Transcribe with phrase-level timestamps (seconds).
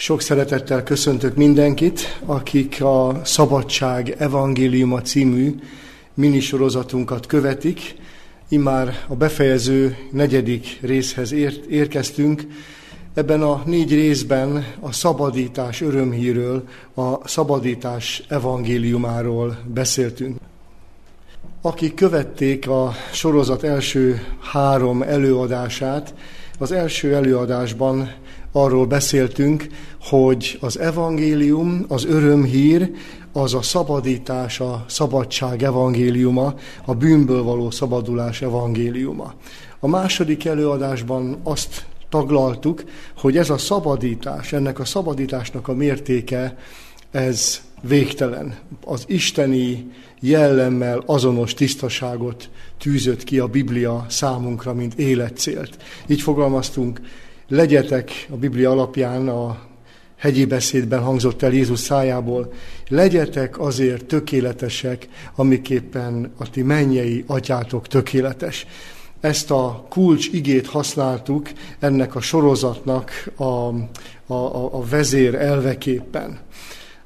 [0.00, 5.54] Sok szeretettel köszöntök mindenkit, akik a Szabadság Evangéliuma című
[6.14, 7.94] minisorozatunkat követik.
[8.48, 12.46] Immár a befejező negyedik részhez ért, érkeztünk.
[13.14, 16.64] Ebben a négy részben a szabadítás örömhíről,
[16.94, 20.38] a szabadítás evangéliumáról beszéltünk.
[21.62, 24.22] Akik követték a sorozat első
[24.52, 26.14] három előadását,
[26.58, 28.12] az első előadásban
[28.52, 29.66] arról beszéltünk,
[30.00, 32.90] hogy az evangélium, az örömhír,
[33.32, 39.34] az a szabadítás, a szabadság evangéliuma, a bűnből való szabadulás evangéliuma.
[39.80, 42.84] A második előadásban azt taglaltuk,
[43.16, 46.56] hogy ez a szabadítás, ennek a szabadításnak a mértéke,
[47.10, 48.58] ez végtelen.
[48.84, 55.76] Az isteni jellemmel azonos tisztaságot tűzött ki a Biblia számunkra, mint életcélt.
[56.06, 57.00] Így fogalmaztunk,
[57.50, 59.58] legyetek a Biblia alapján a
[60.16, 62.52] hegyi beszédben hangzott el Jézus szájából,
[62.88, 68.66] legyetek azért tökéletesek, amiképpen a ti mennyei atyátok tökéletes.
[69.20, 74.34] Ezt a kulcs igét használtuk ennek a sorozatnak a, a,
[74.72, 76.38] a, vezér elveképpen.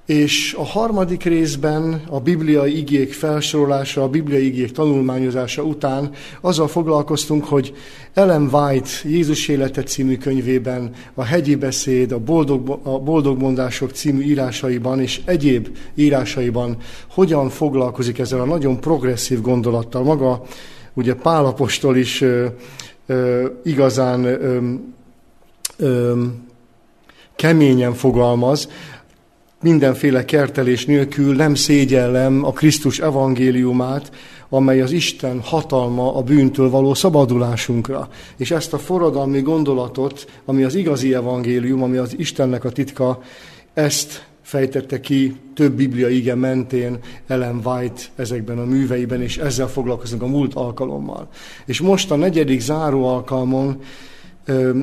[0.07, 6.11] És a harmadik részben a bibliai igék felsorolása, a bibliai igék tanulmányozása után
[6.41, 7.75] azzal foglalkoztunk, hogy
[8.15, 14.23] Ellen White Jézus élete című könyvében, a hegyi beszéd, a boldog, a boldog mondások című
[14.23, 16.77] írásaiban és egyéb írásaiban
[17.11, 20.03] hogyan foglalkozik ezzel a nagyon progresszív gondolattal.
[20.03, 20.43] Maga
[20.95, 22.47] ugye Pálapostól is ö,
[23.07, 24.59] ö, igazán ö,
[25.77, 26.23] ö,
[27.37, 28.69] keményen fogalmaz,
[29.65, 34.11] mindenféle kertelés nélkül nem szégyellem a Krisztus evangéliumát,
[34.49, 38.09] amely az Isten hatalma a bűntől való szabadulásunkra.
[38.37, 43.23] És ezt a forradalmi gondolatot, ami az igazi evangélium, ami az Istennek a titka,
[43.75, 50.23] ezt fejtette ki több biblia ige mentén Ellen White ezekben a műveiben, és ezzel foglalkozunk
[50.23, 51.29] a múlt alkalommal.
[51.67, 53.81] És most a negyedik záró alkalmon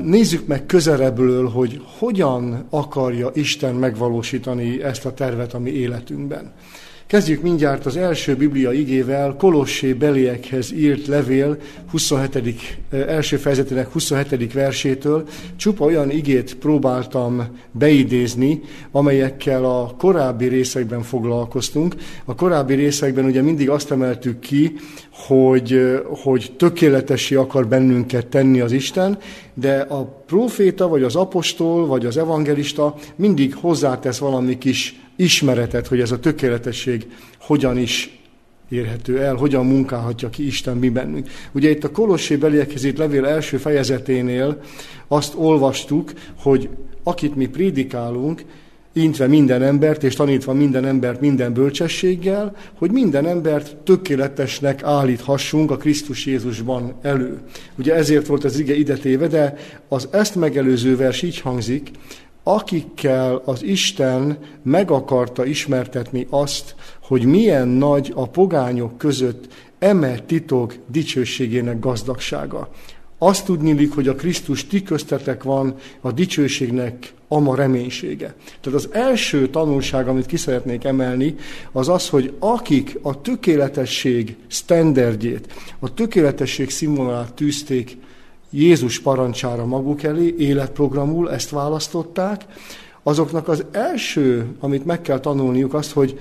[0.04, 6.52] Nézzük meg közelebbről, hogy hogyan akarja Isten megvalósítani ezt a tervet a mi életünkben.
[7.12, 11.58] Kezdjük mindjárt az első Biblia igével, Kolossé beliekhez írt levél
[11.90, 12.80] 27.
[12.92, 14.54] első fejezetének 27.
[14.54, 15.28] versétől.
[15.56, 18.62] Csupa olyan igét próbáltam beidézni,
[18.92, 21.96] amelyekkel a korábbi részekben foglalkoztunk.
[22.26, 24.74] A korábbi részekben ugye mindig azt emeltük ki,
[25.12, 29.18] hogy, hogy tökéletessé akar bennünket tenni az Isten,
[29.54, 36.00] de a proféta, vagy az apostol, vagy az evangelista mindig hozzátesz valami kis ismeretet, hogy
[36.00, 37.08] ez a tökéletesség
[37.40, 38.20] hogyan is
[38.70, 41.30] érhető el, hogyan munkálhatja ki Isten mi bennünk.
[41.52, 44.62] Ugye itt a Kolossé beliekhez itt levél első fejezeténél
[45.08, 46.70] azt olvastuk, hogy
[47.04, 48.44] akit mi prédikálunk,
[48.94, 55.78] intve minden embert, és tanítva minden embert minden bölcsességgel, hogy minden embert tökéletesnek állíthassunk a
[55.78, 57.40] Krisztus Jézusban elő.
[57.76, 59.56] Ugye ezért volt az ige idetéve, de
[59.88, 61.92] az ezt megelőző vers így hangzik,
[62.44, 70.76] akikkel az Isten meg akarta ismertetni azt, hogy milyen nagy a pogányok között eme titok
[70.88, 72.70] dicsőségének gazdagsága.
[73.18, 78.36] Azt tudnilik, hogy a Krisztus ti köztetek van a dicsőségnek ama reménysége.
[78.62, 81.36] Tehát az első tanulság, amit ki szeretnék emelni,
[81.72, 87.98] az az, hogy akik a tökéletesség standardjét, a tökéletesség színvonalát tűzték
[88.52, 92.46] Jézus parancsára maguk elé, életprogramul ezt választották,
[93.04, 96.20] azoknak az első, amit meg kell tanulniuk, azt, hogy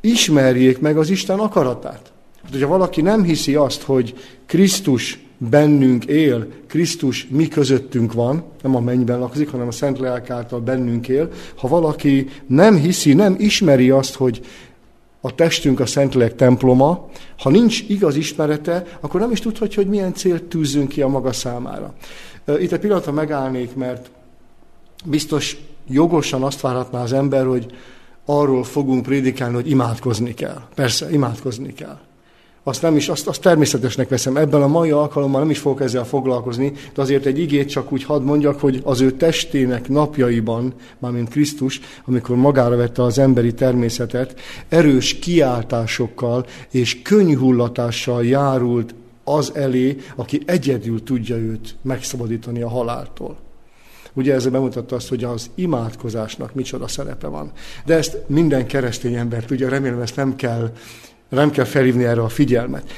[0.00, 2.12] ismerjék meg az Isten akaratát.
[2.42, 4.14] Hát, hogyha valaki nem hiszi azt, hogy
[4.46, 10.30] Krisztus bennünk él, Krisztus mi közöttünk van, nem a mennyben lakozik, hanem a Szent Lelk
[10.30, 14.40] által bennünk él, ha valaki nem hiszi, nem ismeri azt, hogy
[15.26, 20.14] a testünk a Szentlélek temploma, ha nincs igaz ismerete, akkor nem is tudhatja, hogy milyen
[20.14, 21.94] célt tűzzünk ki a maga számára.
[22.58, 24.10] Itt egy pillanatra megállnék, mert
[25.04, 25.56] biztos
[25.88, 27.66] jogosan azt várhatná az ember, hogy
[28.24, 30.62] arról fogunk prédikálni, hogy imádkozni kell.
[30.74, 31.98] Persze, imádkozni kell
[32.68, 34.36] azt nem is, azt, azt természetesnek veszem.
[34.36, 38.04] Ebben a mai alkalommal nem is fogok ezzel foglalkozni, de azért egy igét csak úgy
[38.04, 44.40] hadd mondjak, hogy az ő testének napjaiban, mármint Krisztus, amikor magára vette az emberi természetet,
[44.68, 53.36] erős kiáltásokkal és könyhullatással járult az elé, aki egyedül tudja őt megszabadítani a haláltól.
[54.12, 57.52] Ugye ezzel bemutatta azt, hogy az imádkozásnak micsoda szerepe van.
[57.84, 60.70] De ezt minden keresztény ember tudja, remélem ezt nem kell
[61.28, 62.90] nem kell felhívni erre a figyelmet.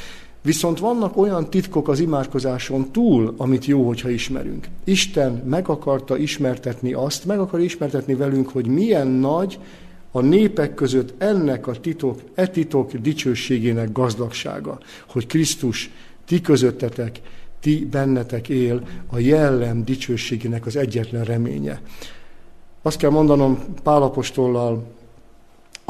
[0.43, 4.67] Viszont vannak olyan titkok az imádkozáson túl, amit jó, hogyha ismerünk.
[4.85, 9.59] Isten meg akarta ismertetni azt, meg akar ismertetni velünk, hogy milyen nagy
[10.11, 14.79] a népek között ennek a titok, e titok dicsőségének gazdagsága,
[15.09, 15.91] hogy Krisztus
[16.27, 17.21] ti közöttetek,
[17.61, 21.81] ti bennetek él a jellem dicsőségének az egyetlen reménye.
[22.83, 24.87] Azt kell mondanom Pálapostollal,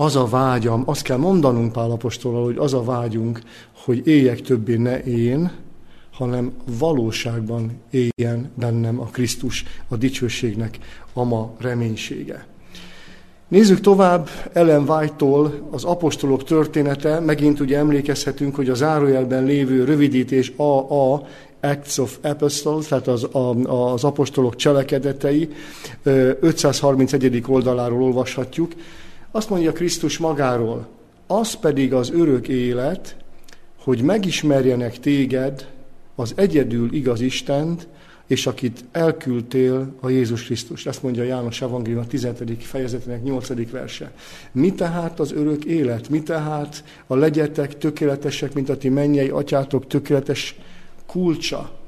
[0.00, 3.40] az a vágyam, azt kell mondanunk Pálapostollal, hogy az a vágyunk,
[3.84, 5.50] hogy éljek többé ne én,
[6.12, 10.78] hanem valóságban éljen bennem a Krisztus, a dicsőségnek
[11.12, 12.46] a ma reménysége.
[13.48, 17.20] Nézzük tovább Ellen White-tól az apostolok története.
[17.20, 21.26] Megint ugye emlékezhetünk, hogy az zárójelben lévő rövidítés AA,
[21.60, 23.50] Acts of Apostles, tehát az, a,
[23.92, 25.48] az apostolok cselekedetei,
[26.02, 27.42] 531.
[27.46, 28.72] oldaláról olvashatjuk.
[29.30, 30.88] Azt mondja Krisztus magáról,
[31.26, 33.16] az pedig az örök élet,
[33.78, 35.68] hogy megismerjenek téged,
[36.14, 37.88] az egyedül igaz Istent,
[38.26, 40.86] és akit elküldtél a Jézus Krisztus.
[40.86, 42.64] Ezt mondja János Evangélium a 17.
[42.64, 43.70] fejezetének 8.
[43.70, 44.12] verse.
[44.52, 46.08] Mi tehát az örök élet?
[46.08, 50.58] Mi tehát a legyetek tökéletesek, mint a ti mennyei atyátok tökéletes
[51.06, 51.78] kulcsa?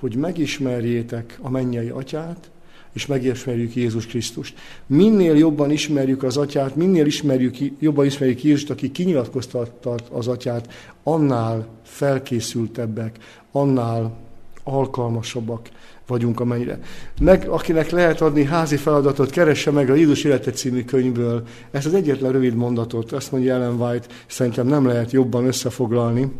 [0.00, 2.50] Hogy megismerjétek a mennyei atyát,
[2.96, 4.58] és megismerjük Jézus Krisztust.
[4.86, 10.72] Minél jobban ismerjük az atyát, minél ismerjük, jobban ismerjük Jézust, aki kinyilatkoztatta az atyát,
[11.02, 13.18] annál felkészültebbek,
[13.52, 14.16] annál
[14.64, 15.68] alkalmasabbak
[16.06, 16.78] vagyunk amennyire.
[17.20, 21.94] Meg, akinek lehet adni házi feladatot, keresse meg a Jézus Élete című könyvből ezt az
[21.94, 26.32] egyetlen rövid mondatot, azt mondja Ellen White, szerintem nem lehet jobban összefoglalni.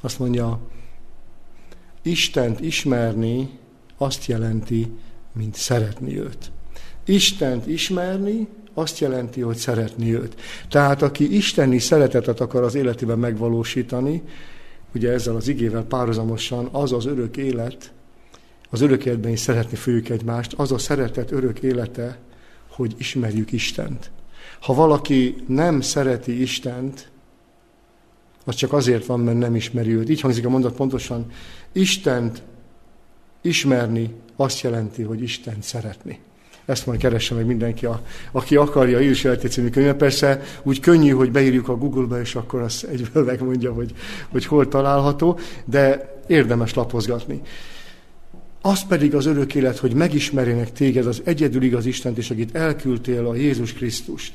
[0.00, 0.60] Azt mondja,
[2.02, 3.48] Istent ismerni
[3.96, 4.92] azt jelenti,
[5.32, 6.50] mint szeretni őt.
[7.04, 10.40] Istent ismerni azt jelenti, hogy szeretni őt.
[10.68, 14.22] Tehát aki isteni szeretetet akar az életében megvalósítani,
[14.94, 17.92] ugye ezzel az igével párhuzamosan az az örök élet,
[18.70, 22.18] az örök életben is szeretni fogjuk egymást, az a szeretet örök élete,
[22.68, 24.10] hogy ismerjük Istent.
[24.60, 27.10] Ha valaki nem szereti Istent,
[28.44, 30.08] az csak azért van, mert nem ismeri őt.
[30.08, 31.30] Így hangzik a mondat pontosan.
[31.72, 32.42] Istent
[33.42, 36.18] ismerni azt jelenti, hogy Istent szeretni.
[36.64, 38.02] Ezt majd keresse meg mindenki, a,
[38.32, 39.94] aki akarja, Jézus Életi című könyve.
[39.94, 43.92] Persze úgy könnyű, hogy beírjuk a Google-be, és akkor az egyből megmondja, hogy,
[44.28, 47.40] hogy hol található, de érdemes lapozgatni.
[48.60, 53.26] Az pedig az örök élet, hogy megismerjenek téged az egyedül igaz Istent, és akit elküldtél
[53.26, 54.32] a Jézus Krisztust.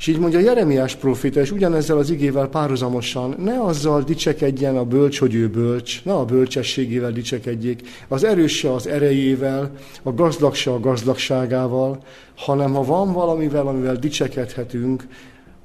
[0.00, 5.18] És így mondja Jeremiás proféta, és ugyanezzel az igével párhuzamosan, ne azzal dicsekedjen a bölcs,
[5.18, 12.02] hogy ő bölcs, ne a bölcsességével dicsekedjék, az erős az erejével, a gazdag a gazdagságával,
[12.36, 15.06] hanem ha van valamivel, amivel dicsekedhetünk,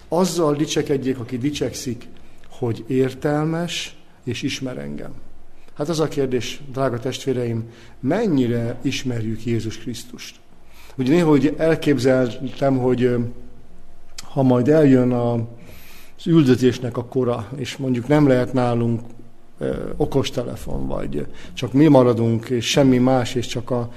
[0.07, 2.07] azzal dicsekedjék, aki dicsekszik,
[2.49, 5.13] hogy értelmes és ismer engem.
[5.73, 7.63] Hát az a kérdés, drága testvéreim,
[7.99, 10.35] mennyire ismerjük Jézus Krisztust?
[10.97, 13.15] Ugye néha hogy elképzeltem, hogy
[14.35, 15.33] ha majd eljön a,
[16.17, 19.01] az üldözésnek a kora, és mondjuk nem lehet nálunk
[19.97, 23.91] okostelefon, vagy csak mi maradunk, és semmi más, és csak a,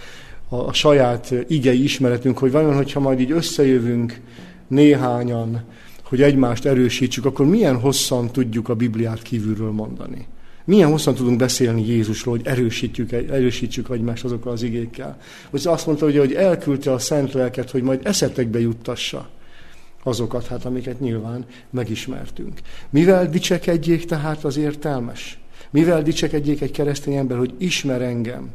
[0.49, 4.21] a, a saját igei ismeretünk, hogy vajon, hogyha majd így összejövünk
[4.69, 5.63] néhányan,
[6.03, 10.27] hogy egymást erősítsük, akkor milyen hosszan tudjuk a Bibliát kívülről mondani.
[10.65, 15.19] Milyen hosszan tudunk beszélni Jézusról, hogy erősítjük, erősítsük egymást azokkal az igékkel.
[15.51, 19.29] Hogy azt mondta, hogy, hogy elküldte a szent lelket, hogy majd eszetekbe juttassa
[20.09, 22.61] azokat, hát amiket nyilván megismertünk.
[22.91, 25.39] Mivel dicsekedjék tehát az értelmes?
[25.71, 28.51] Mivel dicsekedjék egy keresztény ember, hogy ismer engem?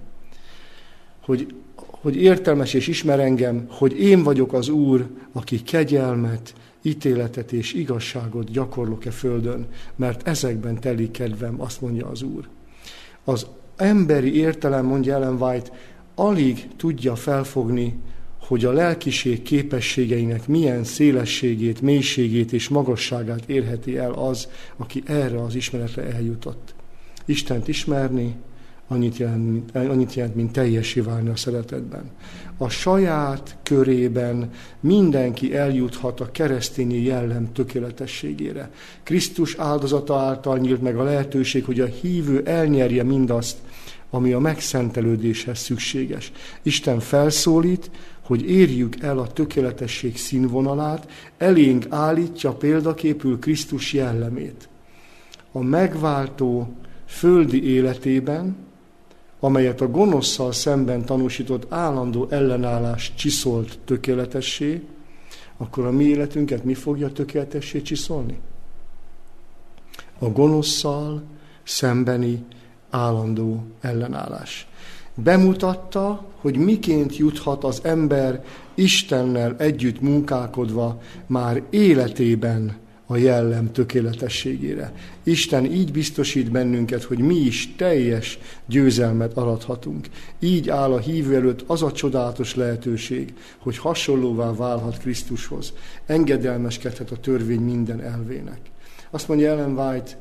[1.22, 7.74] Hogy, hogy értelmes és ismer engem, hogy én vagyok az Úr, aki kegyelmet, ítéletet és
[7.74, 12.48] igazságot gyakorlok-e földön, mert ezekben telik kedvem, azt mondja az Úr.
[13.24, 15.72] Az emberi értelem, mondja Ellen White,
[16.16, 18.00] alig tudja felfogni
[18.48, 24.48] hogy a lelkiség képességeinek milyen szélességét, mélységét és magasságát érheti el az,
[24.78, 26.74] aki erre az ismeretre eljutott.
[27.26, 28.36] Istent ismerni,
[28.88, 32.12] annyit jelent, annyit jelent, mint teljesé válni a szeretetben.
[32.58, 38.72] A saját körében mindenki eljuthat a keresztényi jellem tökéletességére.
[39.04, 43.58] Krisztus áldozata által nyílt meg a lehetőség, hogy a hívő elnyerje mindazt,
[44.14, 46.32] ami a megszentelődéshez szükséges.
[46.62, 47.92] Isten felszólít,
[48.22, 54.70] hogy érjük el a tökéletesség színvonalát, elénk állítja példaképül Krisztus jellemét.
[55.52, 56.74] A megváltó
[57.06, 58.56] földi életében,
[59.40, 64.82] amelyet a gonoszszal szemben tanúsított állandó ellenállás csiszolt tökéletessé,
[65.58, 68.40] akkor a mi életünket mi fogja tökéletessé csiszolni?
[70.20, 71.24] A gonoszszal
[71.64, 72.46] szembeni
[72.94, 74.68] állandó ellenállás.
[75.16, 78.44] Bemutatta, hogy miként juthat az ember
[78.76, 84.94] Istennel együtt munkálkodva már életében a jellem tökéletességére.
[85.24, 90.08] Isten így biztosít bennünket, hogy mi is teljes győzelmet arathatunk.
[90.40, 95.74] Így áll a hívő előtt az a csodálatos lehetőség, hogy hasonlóvá válhat Krisztushoz.
[96.06, 98.60] Engedelmeskedhet a törvény minden elvének.
[99.10, 100.12] Azt mondja Ellen White,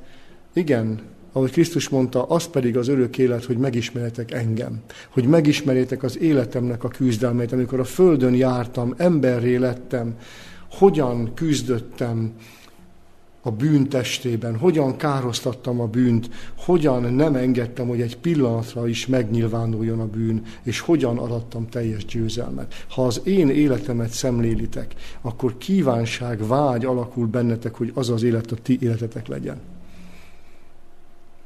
[0.52, 1.00] igen,
[1.32, 6.84] ahogy Krisztus mondta, az pedig az örök élet, hogy megismerjetek engem, hogy megismerjétek az életemnek
[6.84, 10.16] a küzdelmét, amikor a földön jártam, emberré lettem,
[10.70, 12.32] hogyan küzdöttem
[13.42, 20.00] a bűn testében, hogyan károsztattam a bűnt, hogyan nem engedtem, hogy egy pillanatra is megnyilvánuljon
[20.00, 22.74] a bűn, és hogyan arattam teljes győzelmet.
[22.88, 28.56] Ha az én életemet szemlélitek, akkor kívánság, vágy alakul bennetek, hogy az az élet a
[28.62, 29.60] ti életetek legyen.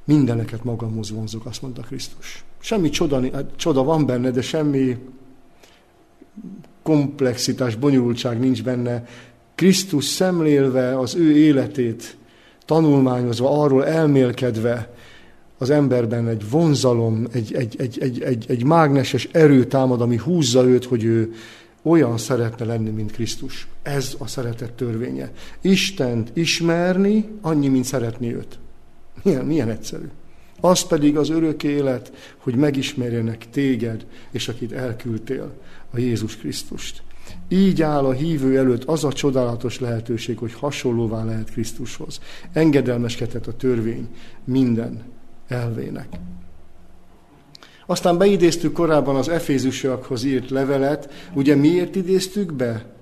[0.07, 2.45] Mindeneket magamhoz vonzok, azt mondta Krisztus.
[2.59, 3.21] Semmi csoda,
[3.57, 4.97] csoda van benne, de semmi
[6.83, 9.05] komplexitás, bonyolultság nincs benne.
[9.55, 12.17] Krisztus szemlélve az ő életét,
[12.65, 14.95] tanulmányozva, arról elmélkedve,
[15.59, 20.65] az emberben egy vonzalom, egy, egy, egy, egy, egy, egy mágneses erő támad, ami húzza
[20.65, 21.33] őt, hogy ő
[21.83, 23.69] olyan szeretne lenni, mint Krisztus.
[23.83, 25.31] Ez a szeretet törvénye.
[25.61, 28.59] Istent ismerni, annyi, mint szeretni őt.
[29.23, 30.07] Milyen, milyen egyszerű.
[30.61, 35.53] Az pedig az örök élet, hogy megismerjenek téged, és akit elküldtél,
[35.91, 37.03] a Jézus Krisztust.
[37.49, 42.21] Így áll a hívő előtt az a csodálatos lehetőség, hogy hasonlóvá lehet Krisztushoz.
[42.53, 44.09] Engedelmeskedhet a törvény
[44.45, 45.03] minden
[45.49, 46.09] elvének.
[47.87, 51.13] Aztán beidéztük korábban az Efézusokhoz írt levelet.
[51.35, 52.96] Ugye miért idéztük be?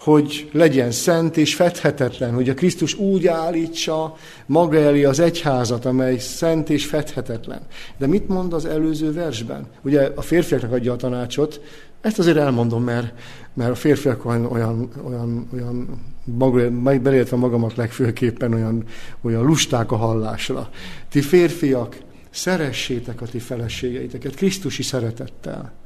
[0.00, 4.16] Hogy legyen szent és fedhetetlen, hogy a Krisztus úgy állítsa
[4.46, 7.60] maga elé az egyházat, amely szent és fedhetetlen.
[7.98, 9.66] De mit mond az előző versben?
[9.82, 11.60] Ugye a férfiaknak adja a tanácsot,
[12.00, 13.14] ezt azért elmondom, mert,
[13.54, 18.84] mert a férfiak olyan, olyan, olyan, olyan maga, beléltve magamat legfőképpen olyan,
[19.20, 20.70] olyan lusták a hallásra.
[21.08, 21.96] Ti férfiak,
[22.30, 25.79] szeressétek a ti feleségeiteket Krisztusi szeretettel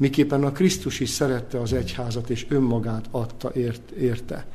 [0.00, 4.46] miképpen a Krisztus is szerette az egyházat, és önmagát adta ért, érte.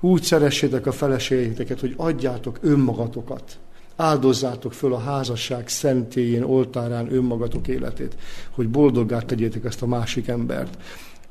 [0.00, 3.58] Úgy szeressétek a feleségeiteket, hogy adjátok önmagatokat.
[3.96, 8.16] Áldozzátok föl a házasság szentélyén, oltárán önmagatok életét,
[8.50, 10.78] hogy boldoggá tegyétek ezt a másik embert,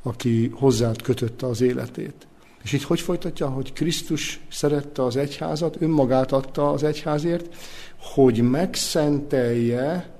[0.01, 2.27] aki hozzád kötötte az életét.
[2.63, 7.55] És itt hogy folytatja, hogy Krisztus szerette az egyházat, önmagát adta az egyházért,
[7.97, 10.13] hogy megszentelje,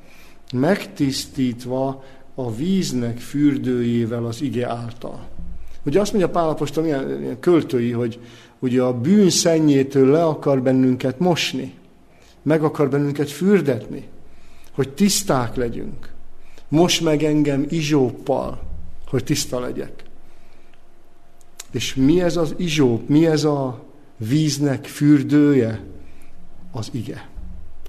[0.54, 2.04] megtisztítva
[2.36, 5.28] a víznek fürdőjével az ige által.
[5.86, 8.20] Ugye azt mondja Pálapostól, milyen, milyen költői, hogy
[8.60, 11.74] ugye a bűn szennyétől le akar bennünket mosni,
[12.42, 14.08] meg akar bennünket fürdetni,
[14.72, 16.12] hogy tiszták legyünk.
[16.70, 18.62] Most meg engem izsóppal,
[19.08, 20.04] hogy tiszta legyek.
[21.72, 23.84] És mi ez az izsóp, mi ez a
[24.18, 25.84] víznek fürdője?
[26.72, 27.30] Az ige.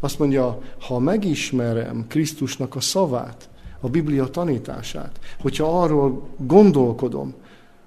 [0.01, 3.49] Azt mondja, ha megismerem Krisztusnak a szavát,
[3.85, 7.35] a Biblia tanítását, hogyha arról gondolkodom,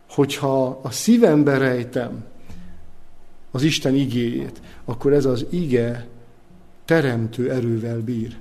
[0.09, 2.23] hogyha a szívembe rejtem
[3.51, 6.07] az Isten igéjét, akkor ez az ige
[6.85, 8.37] teremtő erővel bír.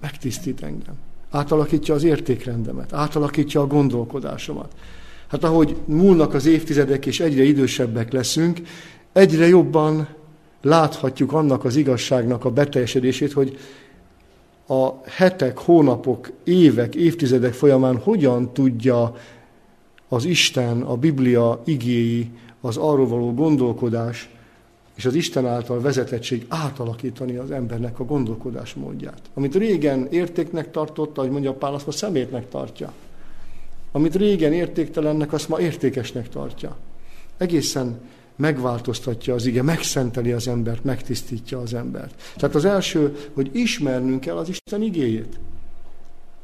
[0.00, 0.94] Megtisztít engem.
[1.30, 4.72] Átalakítja az értékrendemet, átalakítja a gondolkodásomat.
[5.26, 8.60] Hát ahogy múlnak az évtizedek és egyre idősebbek leszünk,
[9.12, 10.08] egyre jobban
[10.62, 13.58] láthatjuk annak az igazságnak a beteljesedését, hogy
[14.68, 19.16] a hetek, hónapok, évek, évtizedek folyamán hogyan tudja
[20.08, 24.30] az Isten, a Biblia igéi, az arról való gondolkodás
[24.94, 29.20] és az Isten által vezetettség átalakítani az embernek a gondolkodás módját.
[29.34, 32.92] Amit régen értéknek tartotta, ahogy mondja Pál, azt ma szemétnek tartja.
[33.92, 36.76] Amit régen értéktelennek, azt ma értékesnek tartja.
[37.36, 38.00] Egészen
[38.38, 42.14] megváltoztatja az ige, megszenteli az embert, megtisztítja az embert.
[42.36, 45.38] Tehát az első, hogy ismernünk kell az Isten igéjét.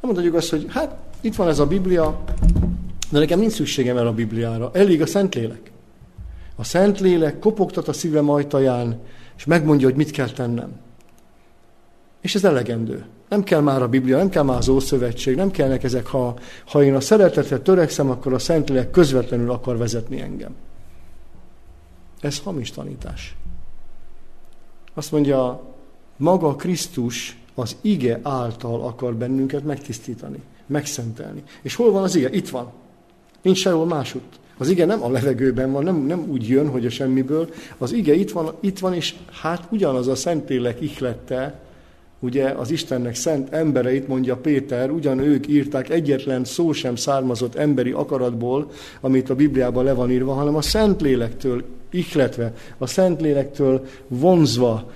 [0.01, 2.25] Nem mondhatjuk azt, hogy hát itt van ez a Biblia,
[3.11, 4.71] de nekem nincs szükségem el a Bibliára.
[4.73, 5.71] Elég a Szentlélek.
[6.57, 9.01] A Szentlélek kopogtat a szívem ajtaján,
[9.37, 10.73] és megmondja, hogy mit kell tennem.
[12.21, 13.05] És ez elegendő.
[13.29, 16.83] Nem kell már a Biblia, nem kell már az Ószövetség, nem kellnek ezek, ha, ha
[16.83, 20.55] én a szeretetre törekszem, akkor a Szentlélek közvetlenül akar vezetni engem.
[22.25, 23.37] Ez hamis tanítás.
[24.95, 25.63] Azt mondja,
[26.17, 31.43] maga Krisztus az ige által akar bennünket megtisztítani, megszentelni.
[31.63, 32.31] És hol van az ige?
[32.31, 32.73] Itt van.
[33.43, 34.39] Nincs sehol másutt.
[34.59, 37.49] Az ige nem a levegőben van, nem, nem úgy jön, hogy a semmiből.
[37.79, 41.64] Az ige itt van, itt van, és hát ugyanaz a Szentlélek ihlette,
[42.25, 47.91] Ugye az Istennek szent embereit, mondja Péter, ugyan ők írták, egyetlen szó sem származott emberi
[47.91, 54.93] akaratból, amit a Bibliában le van írva, hanem a Szentlélektől ihletve, a Szentlélektől vonzva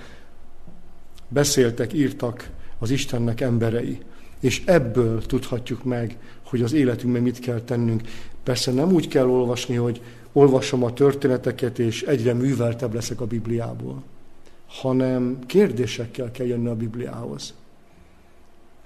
[1.27, 3.97] beszéltek, írtak az Istennek emberei.
[4.39, 8.01] És ebből tudhatjuk meg, hogy az életünkben mit kell tennünk.
[8.43, 14.03] Persze nem úgy kell olvasni, hogy olvasom a történeteket, és egyre műveltebb leszek a Bibliából,
[14.69, 17.53] hanem kérdésekkel kell jönni a Bibliához.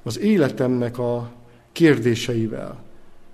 [0.03, 1.31] Az életemnek a
[1.71, 2.83] kérdéseivel.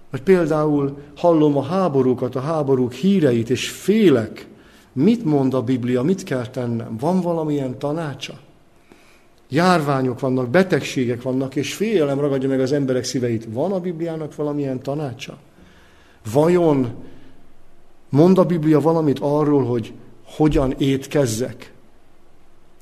[0.10, 4.48] Vagy például hallom a háborúkat, a háborúk híreit, és félek.
[4.94, 6.98] Mit mond a Biblia, mit kell tennem?
[6.98, 8.40] Van valamilyen tanácsa?
[9.50, 13.48] Járványok vannak, betegségek vannak, és félelem ragadja meg az emberek szíveit.
[13.50, 15.38] Van a Bibliának valamilyen tanácsa?
[16.34, 16.94] Vajon
[18.10, 21.74] mond a Biblia valamit arról, hogy hogyan étkezzek?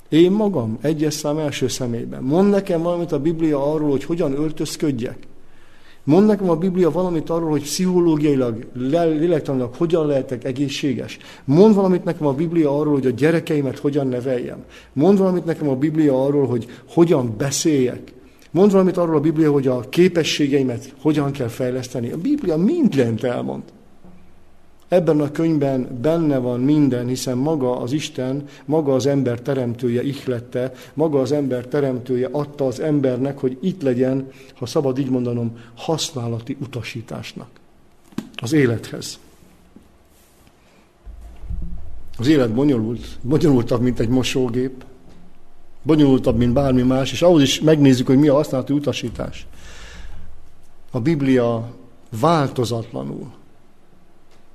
[0.08, 2.22] Én magam, egyes szám első személyben.
[2.22, 5.18] Mond nekem valamit a Biblia arról, hogy hogyan öltözködjek?
[6.04, 11.18] Mond nekem a Biblia valamit arról, hogy pszichológiailag, lélektanilag hogyan lehetek egészséges.
[11.44, 14.64] Mond valamit nekem a Biblia arról, hogy a gyerekeimet hogyan neveljem.
[14.92, 18.12] Mond valamit nekem a Biblia arról, hogy hogyan beszéljek.
[18.50, 22.10] Mond valamit arról a Biblia, hogy a képességeimet hogyan kell fejleszteni.
[22.10, 23.62] A Biblia mindent elmond.
[24.88, 30.72] Ebben a könyvben benne van minden, hiszen maga az Isten, maga az ember teremtője ihlette,
[30.94, 36.56] maga az ember teremtője adta az embernek, hogy itt legyen, ha szabad így mondanom, használati
[36.60, 37.48] utasításnak.
[38.34, 39.18] Az élethez.
[42.18, 44.84] Az élet bonyolult, bonyolultabb, mint egy mosógép,
[45.82, 49.46] bonyolultabb, mint bármi más, és ahhoz is megnézzük, hogy mi a használati utasítás.
[50.90, 51.74] A Biblia
[52.20, 53.36] változatlanul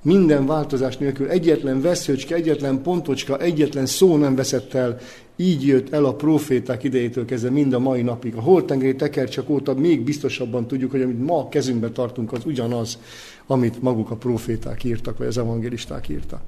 [0.04, 4.98] minden változás nélkül, egyetlen veszőcske, egyetlen pontocska, egyetlen szó nem veszett el.
[5.36, 8.36] Így jött el a proféták idejétől kezdve mind a mai napig.
[8.36, 13.00] A holtengeri tekercsak óta még biztosabban tudjuk, hogy amit ma kezünkben tartunk, az ugyanaz,
[13.48, 16.42] amit maguk a proféták írtak, vagy az evangélisták írtak.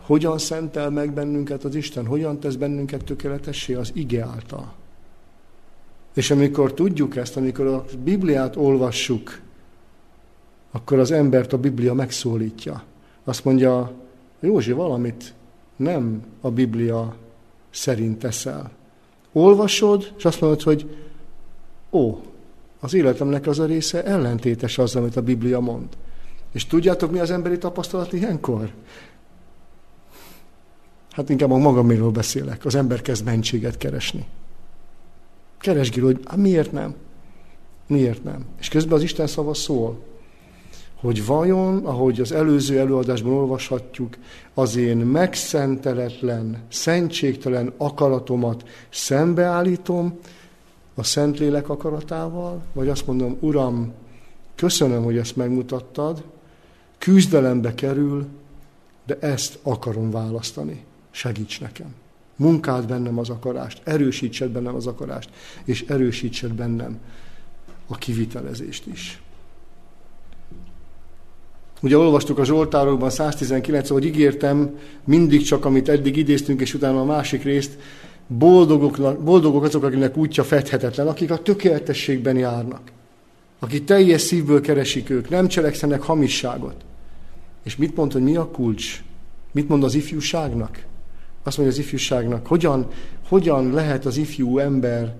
[0.00, 2.06] Hogyan szentel meg bennünket az Isten?
[2.06, 3.74] Hogyan tesz bennünket tökéletessé?
[3.74, 4.72] Az ige által.
[6.14, 9.40] És amikor tudjuk ezt, amikor a Bibliát olvassuk,
[10.70, 12.82] akkor az embert a Biblia megszólítja.
[13.24, 13.92] Azt mondja,
[14.40, 15.34] Józsi, valamit
[15.76, 17.16] nem a Biblia
[17.70, 18.70] szerint teszel.
[19.32, 20.96] Olvasod, és azt mondod, hogy
[21.90, 22.20] ó,
[22.80, 25.88] az életemnek az a része ellentétes az, amit a Biblia mond.
[26.52, 28.72] És tudjátok, mi az emberi tapasztalat ilyenkor?
[31.10, 32.64] Hát inkább a magaméről beszélek.
[32.64, 34.26] Az ember kezd mentséget keresni.
[35.58, 36.94] Keresgél, hogy miért nem?
[37.86, 38.44] Miért nem?
[38.58, 39.98] És közben az Isten szava szól
[41.00, 44.16] hogy vajon, ahogy az előző előadásban olvashatjuk,
[44.54, 50.18] az én megszenteletlen, szentségtelen akaratomat szembeállítom
[50.94, 53.92] a Szentlélek akaratával, vagy azt mondom, Uram,
[54.54, 56.24] köszönöm, hogy ezt megmutattad,
[56.98, 58.26] küzdelembe kerül,
[59.06, 60.84] de ezt akarom választani.
[61.10, 61.94] Segíts nekem.
[62.36, 65.30] Munkáld bennem az akarást, erősítsed bennem az akarást,
[65.64, 66.98] és erősítsed bennem
[67.86, 69.22] a kivitelezést is.
[71.82, 77.04] Ugye olvastuk a Zsoltárokban 119 hogy ígértem mindig csak, amit eddig idéztünk, és utána a
[77.04, 77.78] másik részt,
[78.26, 82.80] boldogok, boldogok azok, akinek útja fedhetetlen, akik a tökéletességben járnak,
[83.58, 86.84] akik teljes szívből keresik ők, nem cselekszenek hamisságot.
[87.64, 89.02] És mit mond, hogy mi a kulcs?
[89.52, 90.84] Mit mond az ifjúságnak?
[91.42, 92.86] Azt mondja az ifjúságnak, hogyan,
[93.28, 95.14] hogyan lehet az ifjú ember,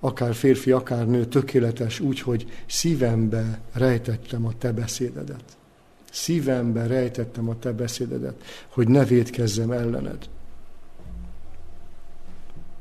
[0.00, 5.44] akár férfi, akár nő tökéletes úgy, hogy szívembe rejtettem a te beszédedet.
[6.12, 8.34] Szívemben rejtettem a te beszédedet,
[8.68, 10.28] hogy ne védkezzem ellened.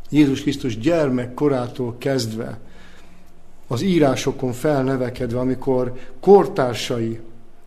[0.09, 2.59] Jézus Krisztus gyermekkorától kezdve,
[3.67, 7.19] az írásokon felnevekedve, amikor kortársai,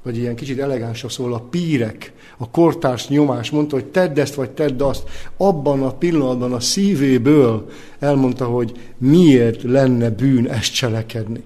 [0.03, 4.51] vagy ilyen kicsit elegánsabb szól, a pírek, a kortárs nyomás mondta, hogy tedd ezt, vagy
[4.51, 11.43] tedd azt, abban a pillanatban a szívéből elmondta, hogy miért lenne bűn ezt cselekedni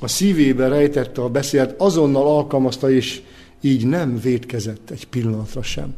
[0.00, 3.22] a szívébe rejtette a beszélt, azonnal alkalmazta, és
[3.60, 5.94] így nem védkezett egy pillanatra sem.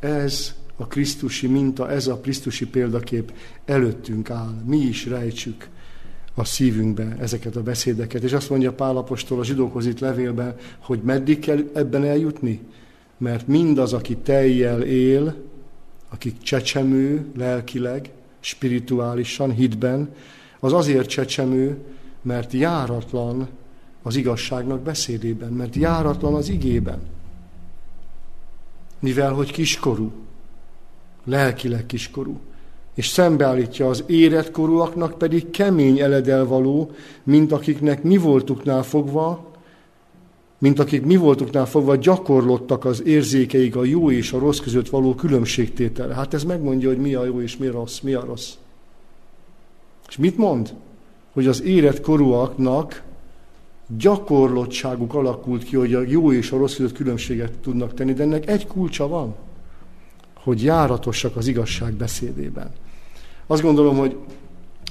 [0.00, 3.32] Ez a Krisztusi minta, ez a Krisztusi példakép
[3.64, 4.54] előttünk áll.
[4.64, 5.68] Mi is rejtsük
[6.34, 8.22] a szívünkbe ezeket a beszédeket.
[8.22, 12.60] És azt mondja Pálapostól a zsidókhoz itt levélben, hogy meddig kell ebben eljutni?
[13.16, 15.34] Mert mindaz, aki teljel él,
[16.08, 20.14] akik csecsemő lelkileg, spirituálisan, hitben,
[20.60, 21.78] az azért csecsemő,
[22.22, 23.48] mert járatlan
[24.02, 27.00] az igazságnak beszédében, mert járatlan az igében.
[29.00, 30.10] Mivel, hogy kiskorú,
[31.24, 32.38] lelkileg kiskorú.
[32.94, 36.90] És szembeállítja az éretkorúaknak pedig kemény eledelvaló,
[37.22, 39.50] mint akiknek mi voltuknál fogva,
[40.58, 45.14] mint akik mi voltuknál fogva gyakorlottak az érzékeik a jó és a rossz között való
[45.14, 46.14] különbségtételre.
[46.14, 48.52] Hát ez megmondja, hogy mi a jó és mi a rossz, mi a rossz.
[50.08, 50.74] És mit mond?
[51.32, 53.02] Hogy az érett korúaknak
[53.96, 58.48] gyakorlottságuk alakult ki, hogy a jó és a rossz között különbséget tudnak tenni, de ennek
[58.48, 59.34] egy kulcsa van,
[60.34, 62.70] hogy járatosak az igazság beszédében.
[63.46, 64.16] Azt gondolom, hogy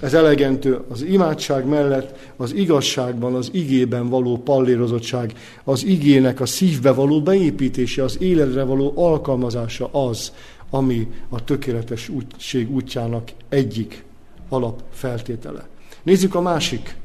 [0.02, 6.92] ez elegentő az imádság mellett az igazságban, az igében való pallérozottság, az igének a szívbe
[6.92, 10.34] való beépítése, az életre való alkalmazása az,
[10.70, 14.06] ami a tökéletes útség útjának egyik
[14.50, 15.68] alapfeltétele.
[16.04, 16.96] Nézzük a másik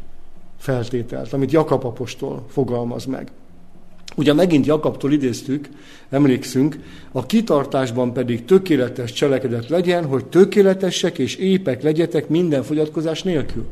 [0.59, 3.33] feltételt, amit Jakab apostol fogalmaz meg.
[4.16, 5.68] Ugye megint Jakabtól idéztük,
[6.11, 6.78] emlékszünk,
[7.12, 13.66] a kitartásban pedig tökéletes cselekedet legyen, hogy tökéletesek és épek legyetek minden fogyatkozás nélkül.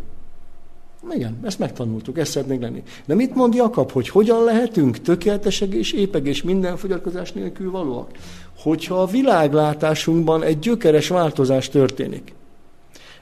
[1.11, 2.83] Igen, ezt megtanultuk, ezt szeretnénk lenni.
[3.05, 8.11] De mit mond Jakab, hogy hogyan lehetünk tökéletesek és épek és minden fogyatkozás nélkül valóak?
[8.59, 12.35] Hogyha a világlátásunkban egy gyökeres változás történik.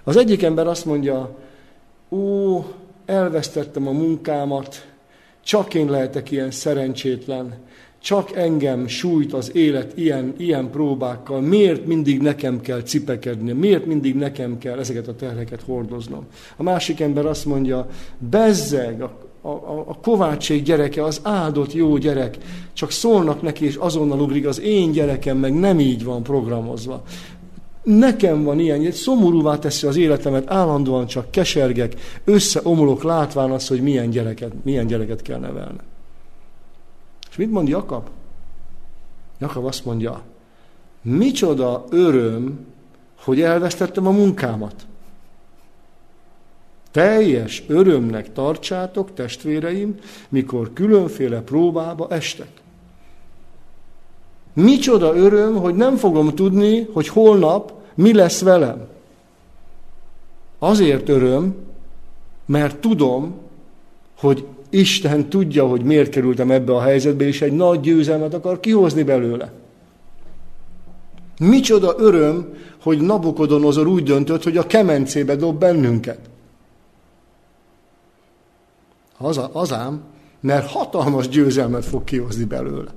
[0.08, 1.36] Az egyik ember azt mondja,
[2.10, 2.64] ó,
[3.06, 4.86] elvesztettem a munkámat,
[5.44, 7.54] csak én lehetek ilyen szerencsétlen,
[8.02, 14.14] csak engem sújt az élet ilyen, ilyen próbákkal, miért mindig nekem kell cipekedni, miért mindig
[14.14, 16.26] nekem kell ezeket a terheket hordoznom.
[16.56, 17.86] A másik ember azt mondja,
[18.18, 22.38] bezzeg, a, a, a kovácsék gyereke, az áldott jó gyerek,
[22.72, 27.02] csak szólnak neki, és azonnal ugrik, az én gyerekem meg nem így van programozva.
[27.88, 33.82] Nekem van ilyen, egy szomorúvá teszi az életemet, állandóan csak kesergek, összeomolok látván azt, hogy
[33.82, 35.78] milyen gyereket, milyen gyereket kell nevelni.
[37.30, 38.08] És mit mond Jakab?
[39.38, 40.22] Jakab azt mondja,
[41.02, 42.66] micsoda öröm,
[43.18, 44.86] hogy elvesztettem a munkámat.
[46.90, 49.94] Teljes örömnek tartsátok, testvéreim,
[50.28, 52.50] mikor különféle próbába estek.
[54.52, 58.86] Micsoda öröm, hogy nem fogom tudni, hogy holnap mi lesz velem.
[60.58, 61.56] Azért öröm,
[62.46, 63.34] mert tudom,
[64.18, 69.02] hogy Isten tudja, hogy miért kerültem ebbe a helyzetbe, és egy nagy győzelmet akar kihozni
[69.02, 69.52] belőle.
[71.38, 76.20] Micsoda öröm, hogy Nabukodonozor úgy döntött, hogy a kemencébe dob bennünket.
[79.16, 80.02] Az, az ám,
[80.40, 82.90] mert hatalmas győzelmet fog kihozni belőle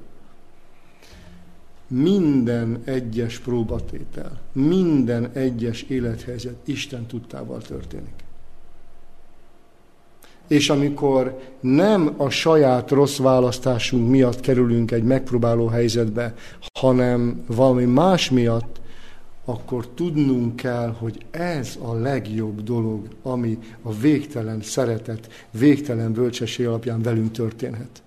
[1.91, 8.13] minden egyes próbatétel, minden egyes élethelyzet Isten tudtával történik.
[10.47, 16.35] És amikor nem a saját rossz választásunk miatt kerülünk egy megpróbáló helyzetbe,
[16.79, 18.81] hanem valami más miatt,
[19.45, 27.01] akkor tudnunk kell, hogy ez a legjobb dolog, ami a végtelen szeretet, végtelen bölcsesség alapján
[27.01, 28.03] velünk történhet.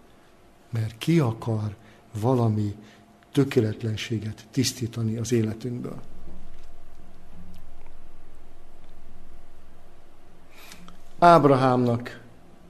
[0.70, 1.74] Mert ki akar
[2.20, 2.74] valami
[3.34, 6.00] tökéletlenséget tisztítani az életünkből.
[11.18, 12.20] Ábrahámnak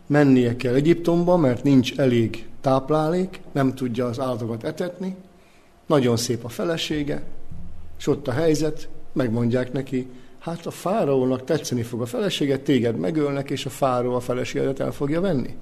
[0.07, 5.17] mennie kell Egyiptomba, mert nincs elég táplálék, nem tudja az állatokat etetni,
[5.87, 7.23] nagyon szép a felesége,
[7.99, 13.51] és ott a helyzet, megmondják neki, hát a fáraónak tetszeni fog a feleséget, téged megölnek,
[13.51, 15.57] és a fáraó a feleségedet el fogja venni.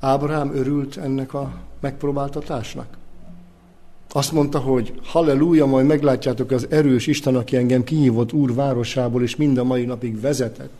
[0.00, 2.98] Ábrahám örült ennek a megpróbáltatásnak.
[4.12, 9.36] Azt mondta, hogy halleluja, majd meglátjátok az erős Isten, aki engem kihívott Úr városából, és
[9.36, 10.72] mind a mai napig vezetett.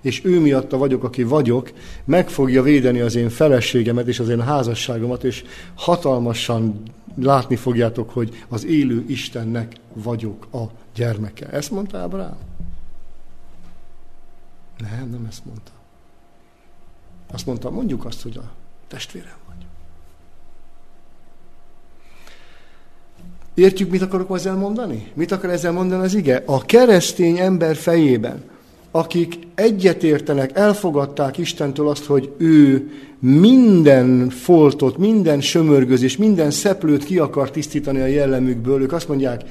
[0.00, 1.72] És ő miatta vagyok, aki vagyok,
[2.04, 6.82] meg fogja védeni az én feleségemet és az én házasságomat, és hatalmasan
[7.14, 10.62] látni fogjátok, hogy az élő Istennek vagyok a
[10.94, 11.46] gyermeke.
[11.48, 12.36] Ezt mondta Ábrám?
[14.78, 15.81] Nem, nem ezt mondta.
[17.32, 18.50] Azt mondta, mondjuk azt, hogy a
[18.88, 19.66] testvérem vagy.
[23.54, 25.12] Értjük, mit akarok ezzel mondani?
[25.14, 26.42] Mit akar ezzel mondani az ige?
[26.46, 28.42] A keresztény ember fejében,
[28.90, 37.50] akik egyetértenek, elfogadták Istentől azt, hogy ő minden foltot, minden sömörgözés, minden szeplőt ki akar
[37.50, 39.42] tisztítani a jellemükből, ők azt mondják,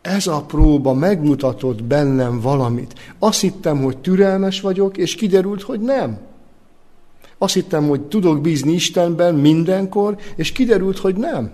[0.00, 3.14] ez a próba megmutatott bennem valamit.
[3.18, 6.18] Azt hittem, hogy türelmes vagyok, és kiderült, hogy nem.
[7.38, 11.50] Azt hittem, hogy tudok bízni Istenben mindenkor, és kiderült, hogy nem.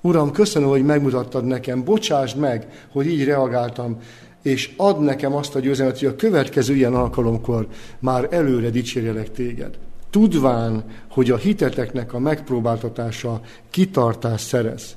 [0.00, 3.98] Uram, köszönöm, hogy megmutattad nekem, bocsásd meg, hogy így reagáltam,
[4.42, 7.66] és ad nekem azt a győzelmet, hogy a következő ilyen alkalomkor
[7.98, 9.78] már előre dicsérjelek téged.
[10.10, 13.40] Tudván, hogy a hiteteknek a megpróbáltatása
[13.70, 14.96] kitartás szerez.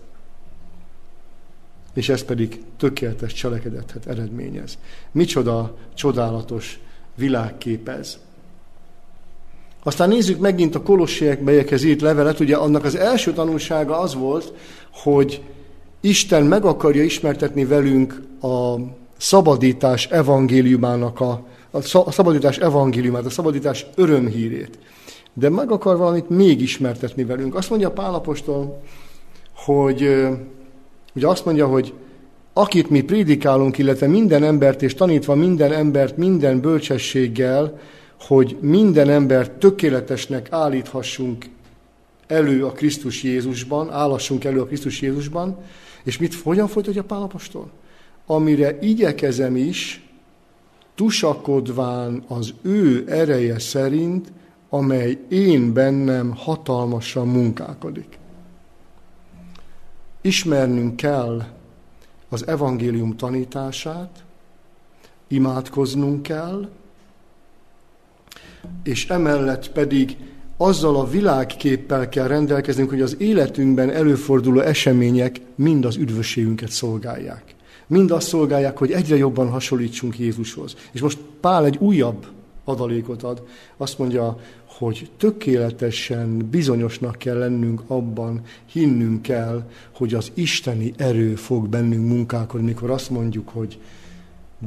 [1.94, 4.78] és ez pedig tökéletes cselekedetet eredményez.
[5.12, 6.80] Micsoda csodálatos
[7.16, 8.18] világkép ez.
[9.84, 12.40] Aztán nézzük megint a kolossiek melyekhez írt levelet.
[12.40, 14.54] Ugye annak az első tanulsága az volt,
[14.92, 15.42] hogy
[16.02, 18.76] Isten meg akarja ismertetni velünk a
[19.18, 24.78] szabadítás evangéliumának a, a szabadítás evangéliumát, a szabadítás örömhírét.
[25.34, 27.56] De meg akar valamit még ismertetni velünk.
[27.56, 28.82] Azt mondja Pálapostól,
[29.56, 30.28] hogy
[31.16, 31.94] ugye azt mondja, hogy
[32.54, 37.80] akit mi prédikálunk, illetve minden embert és tanítva minden embert minden bölcsességgel,
[38.28, 41.46] hogy minden embert tökéletesnek állíthassunk
[42.28, 45.58] elő a Krisztus Jézusban, állassunk elő a Krisztus Jézusban,
[46.04, 47.72] és mit, hogyan folytatja Pálapostól?
[48.26, 50.10] Amire igyekezem is,
[50.96, 54.32] tusakodván az ő ereje szerint,
[54.70, 58.18] amely én bennem hatalmasan munkálkodik.
[60.22, 61.44] Ismernünk kell
[62.30, 64.24] az evangélium tanítását,
[65.28, 66.70] imádkoznunk kell,
[68.84, 70.18] és emellett pedig
[70.58, 77.56] azzal a világképpel kell rendelkeznünk, hogy az életünkben előforduló események mind az üdvösségünket szolgálják.
[77.88, 80.76] Mind azt szolgálják, hogy egyre jobban hasonlítsunk Jézushoz.
[80.92, 82.26] És most Pál egy újabb
[82.64, 83.44] adalékot ad.
[83.78, 91.68] Azt mondja, hogy tökéletesen bizonyosnak kell lennünk abban, hinnünk kell, hogy az isteni erő fog
[91.68, 93.80] bennünk munkálkodni, mikor azt mondjuk, hogy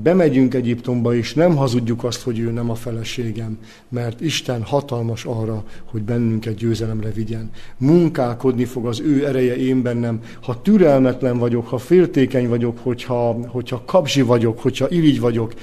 [0.03, 5.65] bemegyünk Egyiptomba, és nem hazudjuk azt, hogy ő nem a feleségem, mert Isten hatalmas arra,
[5.85, 7.51] hogy bennünket győzelemre vigyen.
[7.77, 10.21] Munkálkodni fog az ő ereje én bennem.
[10.43, 15.55] Ha türelmetlen vagyok, ha féltékeny vagyok, hogyha, hogyha kapzsi vagyok, hogyha irigy vagyok,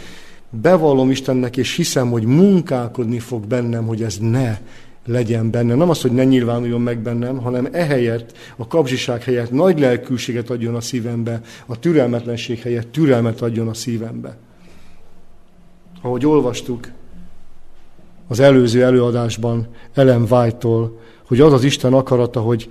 [0.50, 4.58] bevallom Istennek, és hiszem, hogy munkálkodni fog bennem, hogy ez ne
[5.06, 5.78] legyen bennem.
[5.78, 10.76] Nem az, hogy ne nyilvánuljon meg bennem, hanem ehelyett, a kapzsiság helyett nagy lelkűséget adjon
[10.76, 14.38] a szívembe, a türelmetlenség helyett türelmet adjon a szívembe.
[16.02, 16.92] Ahogy olvastuk
[18.28, 22.70] az előző előadásban Ellen White-tól, hogy az az Isten akarata, hogy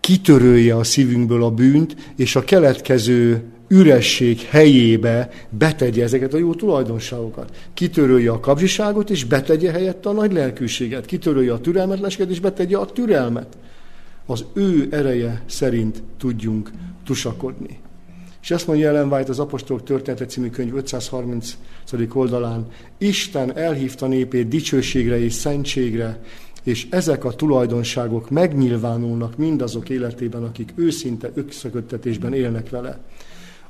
[0.00, 3.42] kitörölje a szívünkből a bűnt, és a keletkező
[3.74, 7.56] üresség helyébe betegye ezeket a jó tulajdonságokat.
[7.74, 11.06] Kitörölje a kapzsiságot, és betegye helyette a nagy lelkűséget.
[11.06, 13.56] Kitörölje a türelmetlenséget, és betegye a türelmet.
[14.26, 16.70] Az ő ereje szerint tudjunk
[17.04, 17.78] tusakodni.
[18.42, 21.56] És ezt mondja Ellen White az Apostolok története című könyv 530.
[22.12, 22.66] oldalán.
[22.98, 26.20] Isten elhívta népét dicsőségre és szentségre,
[26.62, 33.00] és ezek a tulajdonságok megnyilvánulnak mindazok életében, akik őszinte összeköttetésben élnek vele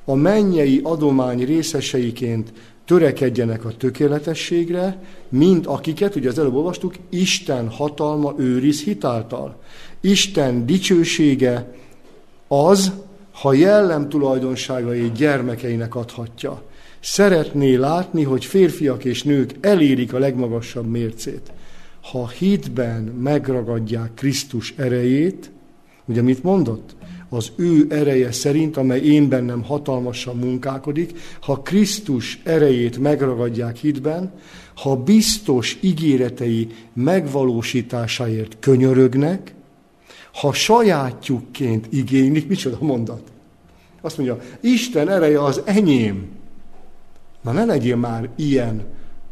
[0.04, 2.52] a mennyei adomány részeseiként
[2.84, 9.62] törekedjenek a tökéletességre, mint akiket, ugye az előbb olvastuk, Isten hatalma őriz hitáltal.
[10.00, 11.72] Isten dicsősége
[12.48, 12.92] az,
[13.32, 16.62] ha jellem tulajdonságai gyermekeinek adhatja.
[17.00, 21.52] Szeretné látni, hogy férfiak és nők elérik a legmagasabb mércét.
[22.02, 25.50] Ha hitben megragadják Krisztus erejét,
[26.04, 26.94] ugye mit mondott?
[27.34, 34.32] Az ő ereje szerint, amely én bennem hatalmasan munkálkodik, ha Krisztus erejét megragadják hitben,
[34.74, 39.54] ha biztos ígéretei megvalósításáért könyörögnek,
[40.32, 43.22] ha sajátjukként igénylik, micsoda mondat?
[44.00, 46.28] Azt mondja, Isten ereje az enyém.
[47.42, 48.82] Na ne legyél már ilyen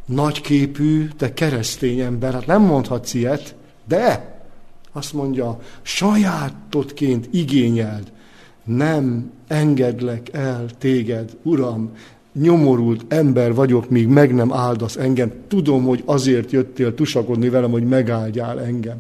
[0.07, 3.55] nagyképű, te keresztény ember, hát nem mondhatsz ilyet,
[3.89, 4.32] de
[4.93, 8.13] azt mondja, sajátodként igényeld,
[8.65, 11.91] nem engedlek el téged, Uram,
[12.33, 15.33] nyomorult ember vagyok, míg meg nem áldasz engem.
[15.49, 18.97] Tudom, hogy azért jöttél tusakodni velem, hogy megáldjál engem.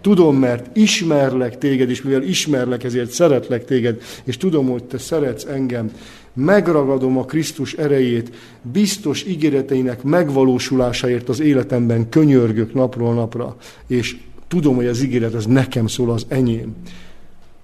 [0.00, 5.44] Tudom, mert ismerlek téged, és mivel ismerlek, ezért szeretlek téged, és tudom, hogy te szeretsz
[5.44, 5.90] engem.
[6.32, 14.16] Megragadom a Krisztus erejét, biztos ígéreteinek megvalósulásáért az életemben könyörgök napról napra, és
[14.50, 16.74] Tudom, hogy az ígéret az nekem szól, az enyém.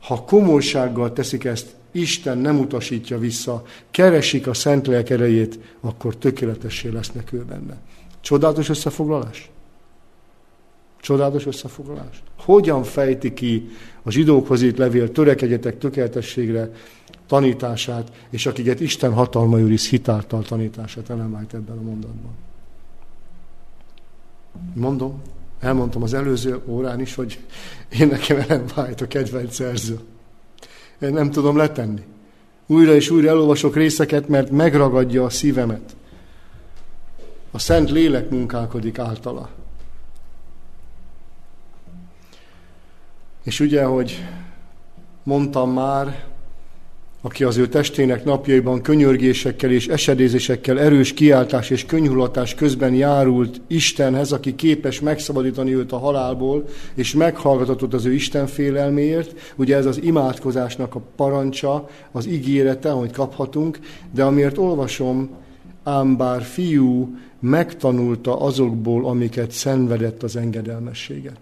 [0.01, 6.89] Ha komolysággal teszik ezt, Isten nem utasítja vissza, keresik a szent lélek erejét, akkor tökéletessé
[6.89, 7.77] lesznek ő benne.
[8.21, 9.51] Csodálatos összefoglalás?
[11.01, 12.23] Csodálatos összefoglalás.
[12.39, 13.69] Hogyan fejti ki
[14.03, 16.71] a zsidókhoz írt levél, törekedjetek tökéletességre
[17.27, 22.33] tanítását, és akiket Isten hatalma őriz hitáltal tanítását elemált ebben a mondatban.
[24.75, 25.23] Mondom,
[25.61, 27.41] Elmondtam az előző órán is, hogy
[27.89, 29.99] én nekem Ellen White a kedvenc szerző.
[31.01, 32.03] Én nem tudom letenni.
[32.67, 35.97] Újra és újra elolvasok részeket, mert megragadja a szívemet.
[37.51, 39.51] A Szent Lélek munkálkodik általa.
[43.43, 44.25] És ugye, hogy
[45.23, 46.25] mondtam már,
[47.27, 54.33] aki az ő testének napjaiban könyörgésekkel és esedézésekkel, erős kiáltás és könyhulatás közben járult Istenhez,
[54.33, 59.53] aki képes megszabadítani őt a halálból, és meghallgatott az ő Isten félelméért.
[59.57, 63.79] Ugye ez az imádkozásnak a parancsa, az ígérete, amit kaphatunk,
[64.11, 65.31] de amiért olvasom,
[65.83, 71.41] ám bár fiú megtanulta azokból, amiket szenvedett az engedelmességet.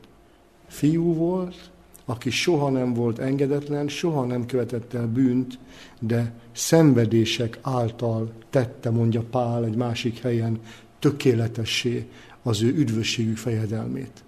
[0.68, 1.72] Fiú volt,
[2.04, 5.58] aki soha nem volt engedetlen, soha nem követett el bűnt,
[6.00, 10.60] de szenvedések által tette, mondja Pál egy másik helyen,
[10.98, 12.08] tökéletessé
[12.42, 14.22] az ő üdvösségük fejedelmét.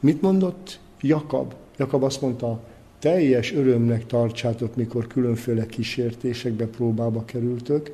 [0.00, 1.54] Mit mondott Jakab?
[1.76, 2.60] Jakab azt mondta,
[2.98, 7.92] teljes örömnek tartsátok, mikor különféle kísértésekbe, próbába kerültök.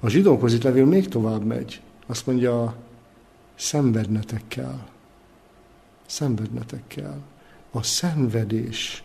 [0.00, 1.80] A zsidókhoz itt levél még tovább megy.
[2.06, 2.74] Azt mondja,
[3.54, 4.91] szenvednetek kell
[6.12, 7.20] szenvednetek kell.
[7.70, 9.02] A szenvedés,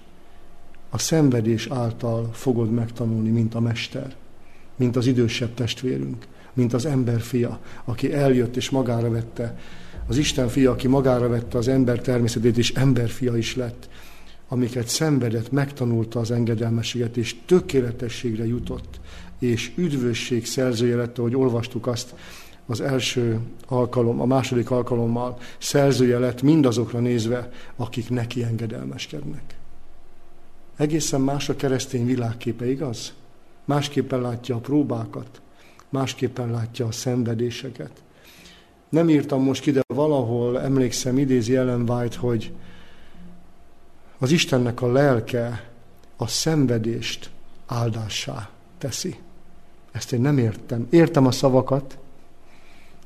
[0.90, 4.16] a szenvedés által fogod megtanulni, mint a mester,
[4.76, 9.60] mint az idősebb testvérünk, mint az ember fia, aki eljött és magára vette,
[10.08, 13.90] az Isten fia, aki magára vette az ember természetét, és emberfia is lett,
[14.48, 19.00] amiket szenvedett, megtanulta az engedelmességet, és tökéletességre jutott,
[19.40, 22.16] és üdvösség szerzője lett, ahogy olvastuk azt
[22.68, 29.56] az első alkalom, a második alkalommal szerzője lett mindazokra nézve, akik neki engedelmeskednek.
[30.78, 33.14] Egészen más a keresztény világképe, igaz?
[33.66, 35.42] Másképpen látja a próbákat,
[35.90, 37.92] másképpen látja a szenvedéseket.
[38.90, 42.52] Nem írtam most ki, valahol emlékszem, idézi Ellen White, hogy
[44.18, 45.72] az Istennek a lelke
[46.16, 47.30] a szenvedést
[47.66, 49.16] áldássá teszi.
[49.92, 50.88] Ezt én nem értem.
[50.90, 51.98] Értem a szavakat,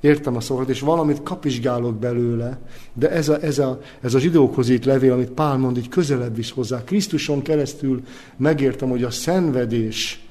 [0.02, 2.60] Értem a szavakat, és valamit kapizsgálok belőle,
[2.94, 6.36] de ez a, ez a, ez a zsidókhoz írt levél, amit Pál mond, így közelebb
[6.36, 6.84] visz hozzá.
[6.84, 8.04] Krisztuson keresztül
[8.38, 10.26] megértem, hogy a szenvedés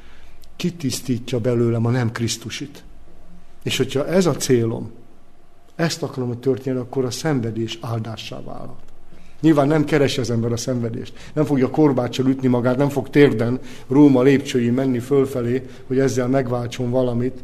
[0.57, 2.85] kitisztítja belőlem a nem Krisztusit.
[3.63, 4.91] És hogyha ez a célom,
[5.77, 8.79] ezt akarom, hogy történjen, akkor a szenvedés áldássá válhat.
[9.41, 11.13] Nyilván nem keresi az ember a szenvedést.
[11.33, 16.91] Nem fogja korbáccsal ütni magát, nem fog térden Róma lépcsői menni fölfelé, hogy ezzel megváltson
[16.91, 17.39] valamit,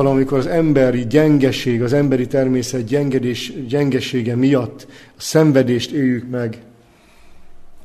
[0.00, 6.62] hanem amikor az emberi gyengeség, az emberi természet gyengedés, gyengesége miatt a szenvedést éljük meg,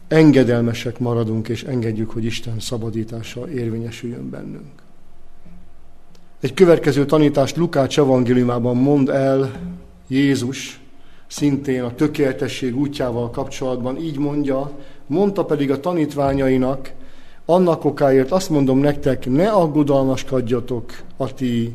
[0.07, 4.83] engedelmesek maradunk, és engedjük, hogy Isten szabadítása érvényesüljön bennünk.
[6.39, 9.51] Egy következő tanítást Lukács evangéliumában mond el
[10.07, 10.79] Jézus,
[11.27, 14.71] szintén a tökéletesség útjával kapcsolatban, így mondja,
[15.07, 16.91] mondta pedig a tanítványainak,
[17.45, 21.73] annak okáért azt mondom nektek, ne aggodalmaskodjatok a ti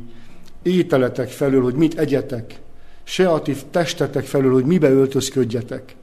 [0.63, 2.61] ételetek felől, hogy mit egyetek,
[3.05, 5.97] se a ti testetek felől, hogy mibe öltözködjetek.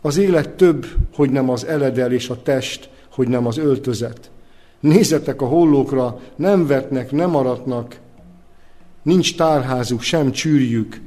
[0.00, 4.30] Az élet több, hogy nem az eledel, és a test, hogy nem az öltözet.
[4.80, 7.98] Nézzetek a hollókra, nem vetnek, nem aratnak,
[9.02, 11.00] nincs tárházuk, sem csűrjük,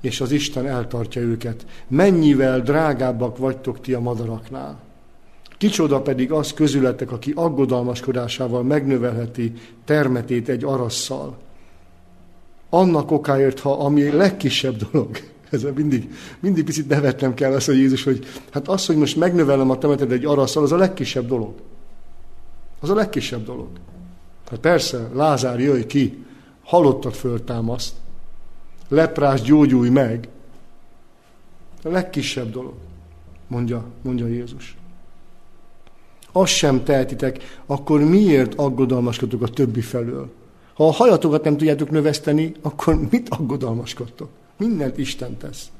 [0.00, 1.66] és az Isten eltartja őket.
[1.88, 4.78] Mennyivel drágábbak vagytok ti a madaraknál.
[5.58, 9.52] Kicsoda pedig az közületek, aki aggodalmaskodásával megnövelheti
[9.84, 11.36] termetét egy arasszal
[12.78, 15.18] annak okáért, ha ami legkisebb dolog,
[15.50, 19.70] ez mindig, mindig picit nevetnem kell azt, hogy Jézus, hogy hát az, hogy most megnövelem
[19.70, 21.54] a temetet egy araszal, az a legkisebb dolog.
[22.80, 23.68] Az a legkisebb dolog.
[24.50, 26.24] Hát persze, Lázár jöjj ki,
[26.64, 27.94] halottat föltámaszt,
[28.88, 30.28] leprás gyógyulj meg.
[31.82, 32.74] A legkisebb dolog,
[33.46, 34.76] mondja, mondja Jézus.
[36.32, 40.30] Azt sem tehetitek, akkor miért aggodalmaskodtok a többi felől?
[40.76, 44.28] Ha a hajatokat nem tudjátok növeszteni, akkor mit aggodalmaskodtok?
[44.58, 45.70] Mindent Isten tesz.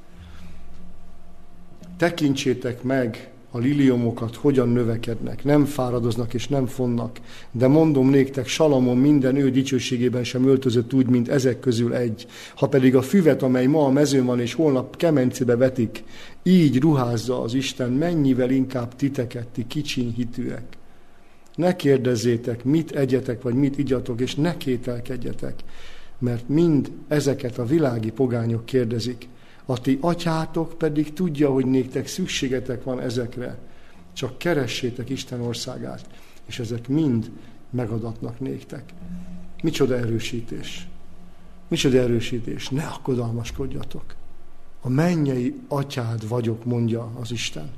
[1.97, 7.21] Tekintsétek meg a liliomokat, hogyan növekednek, nem fáradoznak és nem fonnak.
[7.51, 12.27] De mondom néktek, Salamon minden ő dicsőségében sem öltözött úgy, mint ezek közül egy.
[12.57, 16.05] Ha pedig a füvet, amely ma a mezőn van és holnap kemencébe vetik,
[16.43, 20.76] így ruházza az Isten, mennyivel inkább titeket, ti kicsiny hitűek.
[21.57, 25.55] Ne kérdezzétek, mit egyetek, vagy mit igyatok, és ne kételkedjetek,
[26.19, 29.29] mert mind ezeket a világi pogányok kérdezik.
[29.65, 33.59] A ti atyátok pedig tudja, hogy néktek szükségetek van ezekre.
[34.13, 36.07] Csak keressétek Isten országát,
[36.47, 37.31] és ezek mind
[37.71, 38.93] megadatnak néktek.
[39.63, 40.89] Micsoda erősítés!
[41.69, 42.69] Micsoda erősítés!
[42.69, 44.15] Ne akkodalmaskodjatok!
[44.81, 47.71] A mennyei atyád vagyok, mondja az Isten.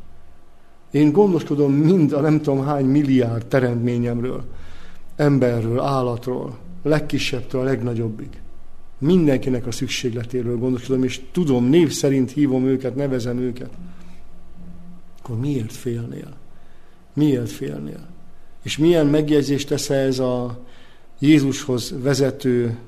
[0.90, 4.44] Én gondoskodom mind a nem tudom hány milliárd teremtményemről,
[5.16, 8.28] emberről, állatról, legkisebbtől a legnagyobbig.
[8.98, 13.70] Mindenkinek a szükségletéről gondoskodom, és tudom, név szerint hívom őket, nevezem őket.
[15.22, 16.36] akkor miért félnél?
[17.12, 18.06] Miért félnél?
[18.62, 20.60] És milyen megjegyzést tesz ez a
[21.18, 22.78] Jézushoz vezető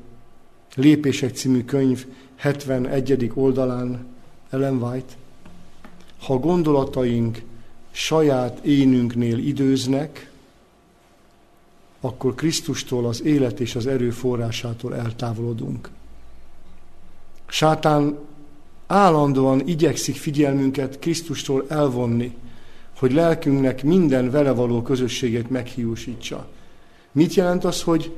[0.74, 3.30] Lépések című könyv 71.
[3.34, 4.06] oldalán
[4.50, 5.14] Ellen White?
[6.18, 7.42] Ha gondolataink
[7.90, 10.30] saját énünknél időznek,
[12.00, 15.90] akkor Krisztustól, az élet és az erő forrásától eltávolodunk.
[17.46, 18.18] Sátán
[18.86, 22.36] állandóan igyekszik figyelmünket Krisztustól elvonni,
[22.98, 26.48] hogy lelkünknek minden vele való közösséget meghiúsítsa.
[27.12, 28.12] Mit jelent az, hogy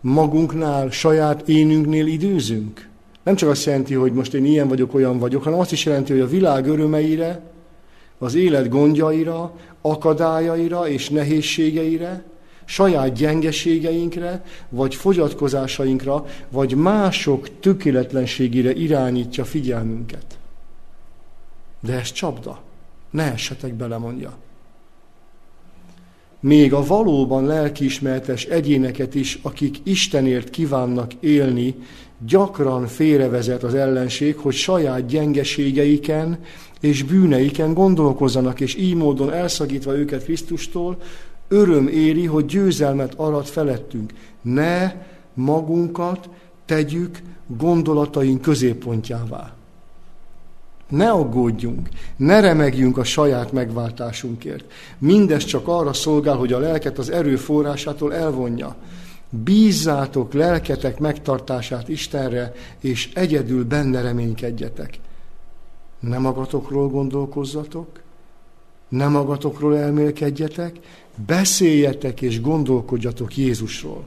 [0.00, 2.88] magunknál, saját énünknél időzünk?
[3.22, 6.12] Nem csak azt jelenti, hogy most én ilyen vagyok, olyan vagyok, hanem azt is jelenti,
[6.12, 7.53] hogy a világ örömeire,
[8.24, 12.24] az élet gondjaira, akadályaira és nehézségeire,
[12.64, 20.38] saját gyengeségeinkre, vagy fogyatkozásainkra, vagy mások tökéletlenségére irányítja figyelmünket.
[21.80, 22.62] De ez csapda.
[23.10, 24.36] Ne essetek bele, mondja.
[26.40, 31.74] Még a valóban lelkiismertes egyéneket is, akik Istenért kívánnak élni,
[32.26, 36.38] gyakran félrevezet az ellenség, hogy saját gyengeségeiken
[36.84, 40.96] és bűneiken gondolkozzanak, és így módon elszagítva őket Krisztustól,
[41.48, 44.12] öröm éri, hogy győzelmet arat felettünk.
[44.42, 44.92] Ne
[45.34, 46.28] magunkat
[46.64, 49.54] tegyük gondolataink középpontjává.
[50.88, 54.64] Ne aggódjunk, ne remegjünk a saját megváltásunkért.
[54.98, 58.76] Mindez csak arra szolgál, hogy a lelket az erőforrásától elvonja.
[59.30, 64.98] Bízzátok lelketek megtartását Istenre, és egyedül benne reménykedjetek.
[66.08, 68.02] Ne magatokról gondolkozzatok,
[68.88, 70.78] ne magatokról elmélkedjetek,
[71.26, 74.04] beszéljetek és gondolkodjatok Jézusról.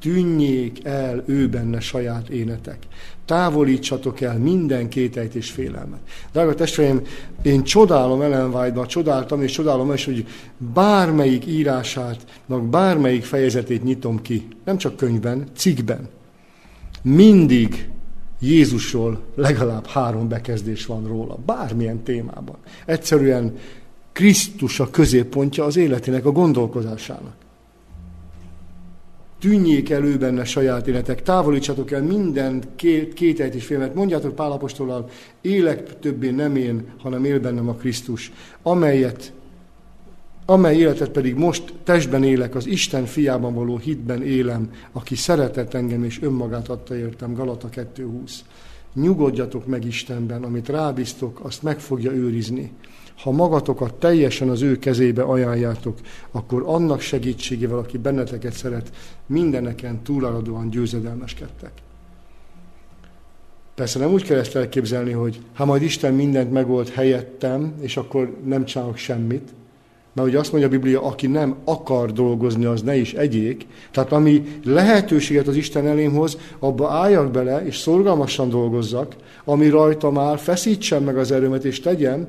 [0.00, 2.78] Tűnjék el ő benne saját énetek.
[3.24, 6.00] Távolítsatok el minden kételyt és félelmet.
[6.32, 7.02] Drága testvéreim,
[7.42, 10.26] én csodálom Ellen White-ban, csodáltam és csodálom is, hogy
[10.74, 16.08] bármelyik írását, bármelyik fejezetét nyitom ki, nem csak könyvben, cikkben,
[17.02, 17.90] mindig
[18.42, 22.56] Jézusról legalább három bekezdés van róla, bármilyen témában.
[22.86, 23.56] Egyszerűen
[24.12, 27.34] Krisztus a középpontja az életének, a gondolkozásának.
[29.40, 33.94] Tűnjék elő benne saját életek, távolítsatok el minden két, kételyt és félmet.
[33.94, 35.08] Mondjátok Pálapostolal,
[35.40, 38.32] élek többé nem én, hanem él bennem a Krisztus,
[38.62, 39.32] amelyet
[40.52, 46.04] amely életet pedig most testben élek, az Isten fiában való hitben élem, aki szeretett engem
[46.04, 48.30] és önmagát adta értem, Galata 2.20.
[48.94, 52.72] Nyugodjatok meg Istenben, amit rábíztok, azt meg fogja őrizni.
[53.16, 55.98] Ha magatokat teljesen az ő kezébe ajánljátok,
[56.30, 58.92] akkor annak segítségével, aki benneteket szeret,
[59.26, 61.72] mindeneken túlaradóan győzedelmeskedtek.
[63.74, 68.36] Persze nem úgy kell ezt elképzelni, hogy ha majd Isten mindent megold helyettem, és akkor
[68.44, 69.52] nem csinálok semmit,
[70.12, 73.66] mert ugye azt mondja a Biblia, aki nem akar dolgozni, az ne is egyék.
[73.90, 80.18] Tehát ami lehetőséget az Isten elém hoz, abba álljak bele, és szorgalmasan dolgozzak, ami rajtam
[80.18, 82.28] áll, feszítsem meg az erőmet, és tegyem,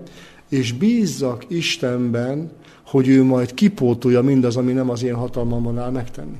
[0.50, 2.52] és bízzak Istenben,
[2.86, 6.38] hogy ő majd kipótolja mindaz, ami nem az én hatalmamon áll megtenni.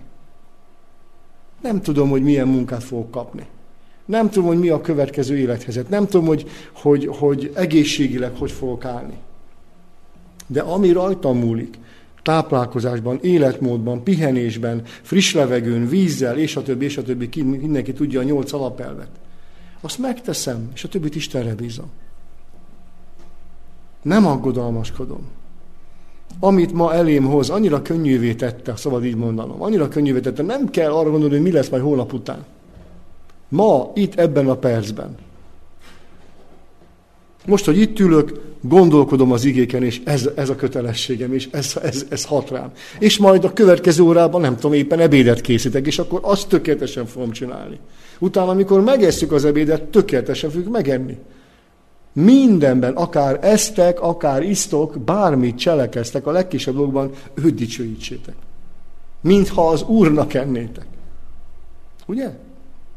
[1.62, 3.46] Nem tudom, hogy milyen munkát fogok kapni.
[4.06, 5.90] Nem tudom, hogy mi a következő élethelyzet.
[5.90, 9.18] Nem tudom, hogy, hogy, hogy egészségileg hogy fogok állni.
[10.48, 11.78] De ami rajtam múlik,
[12.24, 18.24] táplálkozásban, életmódban, pihenésben, friss levegőn, vízzel, és a többi, és a többi, mindenki tudja a
[18.24, 19.10] nyolc alapelvet.
[19.82, 21.90] Azt megteszem, és a többit Istenre bízom.
[24.02, 25.28] Nem aggodalmaskodom.
[26.40, 30.92] Amit ma elém hoz, annyira könnyűvé tette, szabad így mondanom, annyira könnyűvé tette, nem kell
[30.92, 32.46] arra gondolni, hogy mi lesz majd holnap után.
[33.50, 35.16] Ma, itt ebben a percben.
[37.46, 42.06] Most, hogy itt ülök, gondolkodom az igéken, és ez, ez a kötelességem, és ez, ez,
[42.10, 42.72] ez hat rám.
[43.00, 47.32] És majd a következő órában, nem tudom, éppen ebédet készítek, és akkor azt tökéletesen fogom
[47.32, 47.80] csinálni.
[48.20, 51.18] Utána, amikor megesszük az ebédet, tökéletesen fogjuk megenni.
[52.14, 58.36] Mindenben, akár eztek, akár isztok, bármit cselekeztek, a legkisebb dolgokban őt dicsőítsétek.
[59.22, 60.86] Mintha az Úrnak ennétek.
[62.06, 62.30] Ugye?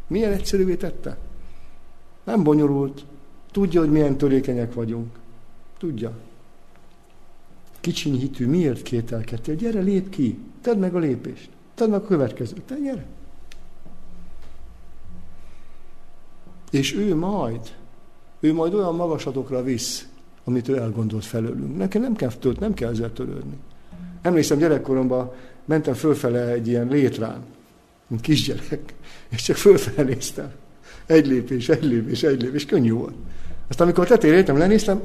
[0.07, 1.17] Milyen egyszerűvé tette?
[2.25, 3.05] Nem bonyolult.
[3.57, 5.19] Tudja, hogy milyen törékenyek vagyunk.
[5.79, 6.13] Tudja.
[7.81, 9.55] Kicsiny hitű, miért kételkedtél?
[9.55, 10.39] Gyere, lép ki.
[10.61, 11.49] Tedd meg a lépést.
[11.75, 12.63] Tedd meg a következőt.
[12.63, 13.07] Te gyere.
[16.71, 17.75] És ő majd
[18.41, 20.09] ő majd olyan magasatokra visz,
[20.45, 21.77] amit ő elgondolt felőlünk.
[21.77, 23.57] Nekem nem kell, tölt, nem kell ezzel törődni.
[24.23, 25.33] Emlékszem, gyerekkoromban
[25.65, 27.45] mentem fölfele egy ilyen létrán,
[28.07, 28.95] mint kisgyerek,
[29.29, 30.53] és csak fölfele néztem.
[31.07, 33.15] Egy lépés, egy lépés, egy lépés, könnyű volt.
[33.69, 35.01] Aztán amikor tetére értem, lenéztem,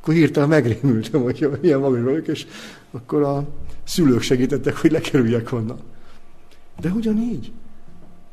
[0.00, 2.46] Akkor hirtelen megrémültem, hogy milyen magas vagyok, és
[2.90, 3.48] akkor a
[3.84, 5.78] szülők segítettek, hogy lekerüljek onnan.
[6.80, 7.52] De ugyanígy,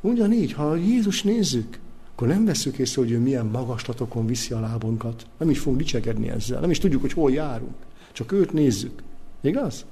[0.01, 1.79] ugyanígy, ha Jézus nézzük,
[2.15, 5.25] akkor nem veszük észre, hogy ő milyen magaslatokon viszi a lábunkat.
[5.37, 6.59] Nem is fogunk dicsekedni ezzel.
[6.59, 7.75] Nem is tudjuk, hogy hol járunk.
[8.11, 9.01] Csak őt nézzük.
[9.41, 9.85] Igaz?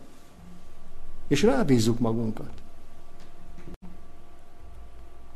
[1.27, 2.51] És rábízzuk magunkat.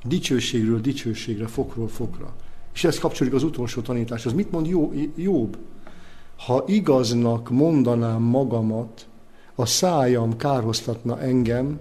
[0.04, 2.36] Dicsőségről dicsőségre, fokról fokra.
[2.76, 4.34] És ez kapcsolódik az utolsó tanításhoz.
[4.34, 4.68] Mit mond
[5.16, 5.58] Jobb?
[6.38, 9.08] Ha igaznak mondanám magamat,
[9.56, 11.80] a szájam kárhoztatna engem,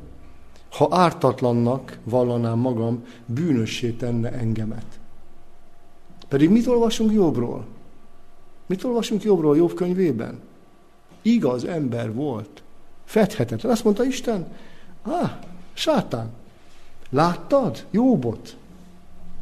[0.71, 4.87] ha ártatlannak vallanám magam, bűnössé tenne engemet.
[6.29, 7.67] Pedig mit olvasunk Jobbról?
[8.67, 10.41] Mit olvasunk Jobbról Jobb könyvében?
[11.23, 12.63] Igaz ember volt.
[13.05, 13.73] Fedhetetlen.
[13.73, 14.53] Azt mondta Isten,
[15.03, 15.31] ah,
[15.73, 16.31] sátán,
[17.11, 18.57] láttad Jobbot?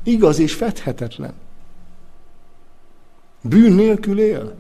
[0.02, 1.32] Igaz és fedhetetlen.
[3.42, 4.54] Bűn nélkül él.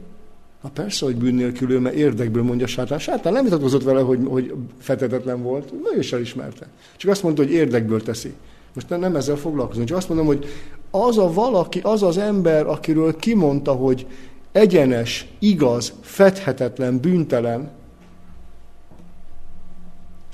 [0.62, 2.98] Na persze, hogy bűn nélkül ő, mert érdekből mondja sátán.
[2.98, 6.66] Sátán nem vitatkozott vele, hogy, hogy fetetetlen volt, ő is elismerte.
[6.96, 8.34] Csak azt mondta, hogy érdekből teszi.
[8.74, 10.46] Most nem, ezzel foglalkozunk, csak azt mondom, hogy
[10.90, 14.06] az a valaki, az az ember, akiről kimondta, hogy
[14.52, 17.70] egyenes, igaz, fedhetetlen, bűntelen,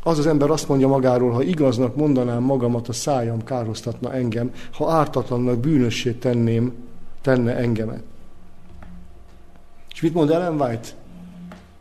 [0.03, 4.91] az az ember azt mondja magáról, ha igaznak mondanám magamat, a szájam károztatna engem, ha
[4.91, 6.73] ártatlannak bűnössé tenném,
[7.23, 8.03] tenne engemet.
[9.99, 10.89] És mit mond Ellen White?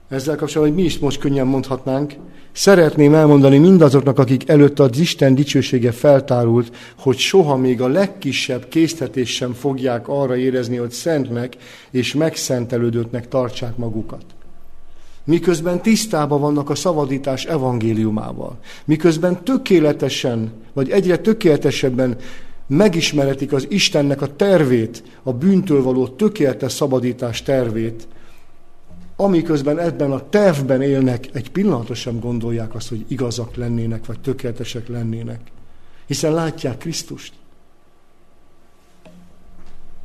[0.10, 2.14] Ezzel kapcsolatban, hogy mi is most könnyen mondhatnánk,
[2.52, 9.36] szeretném elmondani mindazoknak, akik előtt az Isten dicsősége feltárult, hogy soha még a legkisebb késztetés
[9.36, 11.58] sem fogják arra érezni, hogy szentnek
[11.92, 14.26] és megszentelődöttnek tartsák magukat.
[15.24, 18.58] Miközben tisztában vannak a szabadítás evangéliumával.
[18.86, 22.18] Miközben tökéletesen, vagy egyre tökéletesebben
[22.68, 28.08] megismeretik az Istennek a tervét, a bűntől való tökéletes szabadítás tervét,
[29.16, 34.88] amiközben ebben a tervben élnek, egy pillanatot sem gondolják azt, hogy igazak lennének, vagy tökéletesek
[34.88, 35.40] lennének.
[36.06, 37.34] Hiszen látják Krisztust.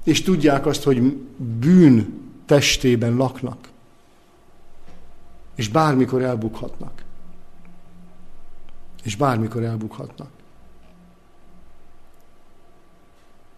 [0.04, 1.02] És tudják azt, hogy
[1.36, 3.68] bűn testében laknak.
[5.54, 7.04] És bármikor elbukhatnak.
[9.02, 10.30] És bármikor elbukhatnak.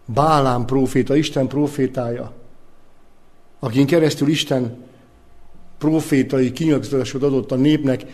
[0.05, 2.31] Bálám próféta, Isten profétája,
[3.59, 4.77] akin keresztül Isten
[5.77, 8.05] profétai kinyilatkoztatásod adott a népnek,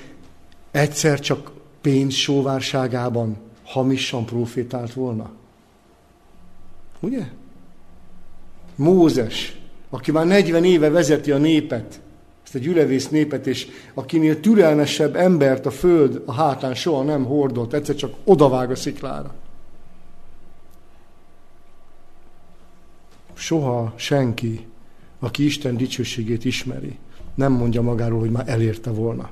[0.72, 5.32] egyszer csak pénz sóvárságában hamisan profétált volna.
[7.00, 7.28] Ugye?
[8.76, 12.02] Mózes, aki már 40 éve vezeti a népet,
[12.44, 17.74] ezt a gyülevész népet, és akinél türelmesebb embert a föld a hátán soha nem hordott,
[17.74, 19.34] egyszer csak odavág a sziklára.
[23.42, 24.66] Soha senki,
[25.20, 26.98] aki Isten dicsőségét ismeri,
[27.36, 29.30] nem mondja magáról, hogy már elérte volna.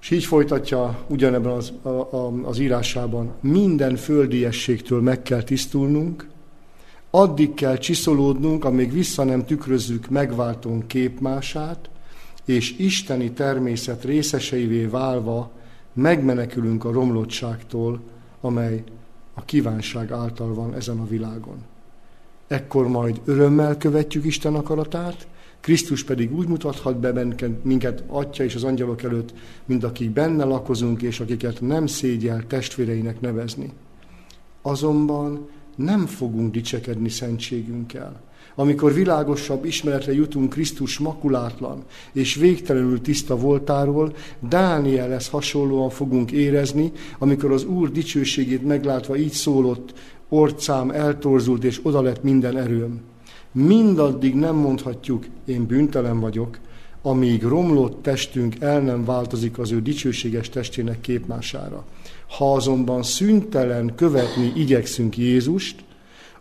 [0.00, 6.28] És így folytatja ugyanebben az, a, a, az írásában, minden földiességtől meg kell tisztulnunk,
[7.10, 11.90] addig kell csiszolódnunk, amíg vissza nem tükrözzük megváltunk képmását,
[12.44, 15.50] és isteni természet részeseivé válva
[15.92, 18.00] megmenekülünk a romlottságtól,
[18.40, 18.82] amely
[19.34, 21.69] a kívánság által van ezen a világon
[22.50, 25.28] ekkor majd örömmel követjük Isten akaratát,
[25.60, 27.26] Krisztus pedig úgy mutathat be
[27.62, 29.32] minket Atya és az angyalok előtt,
[29.64, 33.72] mint akik benne lakozunk, és akiket nem szégyel testvéreinek nevezni.
[34.62, 38.20] Azonban nem fogunk dicsekedni szentségünkkel.
[38.54, 44.14] Amikor világosabb ismeretre jutunk Krisztus makulátlan és végtelenül tiszta voltáról,
[44.48, 49.94] Dánielhez hasonlóan fogunk érezni, amikor az Úr dicsőségét meglátva így szólott,
[50.30, 53.00] orcám eltorzult, és oda lett minden erőm.
[53.52, 56.58] Mindaddig nem mondhatjuk, én bűntelen vagyok,
[57.02, 61.84] amíg romlott testünk el nem változik az ő dicsőséges testének képmására.
[62.36, 65.84] Ha azonban szüntelen követni igyekszünk Jézust,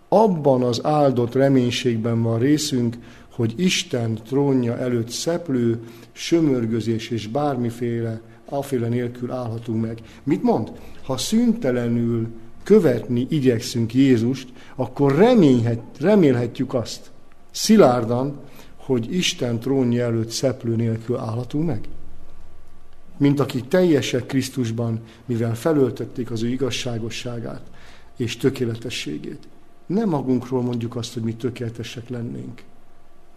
[0.08, 2.98] abban az áldott reménységben van részünk,
[3.32, 5.80] hogy Isten trónja előtt szeplő,
[6.12, 10.00] sömörgözés és bármiféle, aféle nélkül állhatunk meg.
[10.24, 10.72] Mit mond?
[11.04, 12.28] Ha szüntelenül
[12.70, 17.12] követni igyekszünk Jézust, akkor reményhet, remélhetjük azt
[17.52, 18.40] szilárdan,
[18.76, 21.88] hogy Isten trónja előtt szeplő nélkül állhatunk meg.
[23.18, 27.62] Mint akik teljesek Krisztusban, mivel felöltötték az ő igazságosságát
[28.18, 29.48] és tökéletességét.
[29.86, 32.64] Nem magunkról mondjuk azt, hogy mi tökéletesek lennénk.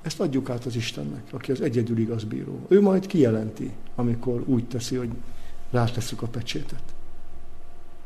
[0.03, 2.59] Ezt adjuk át az Istennek, aki az egyedül igaz bíró.
[2.69, 5.11] Ő majd kijelenti, amikor úgy teszi, hogy
[5.71, 6.83] ráteszük a pecsétet.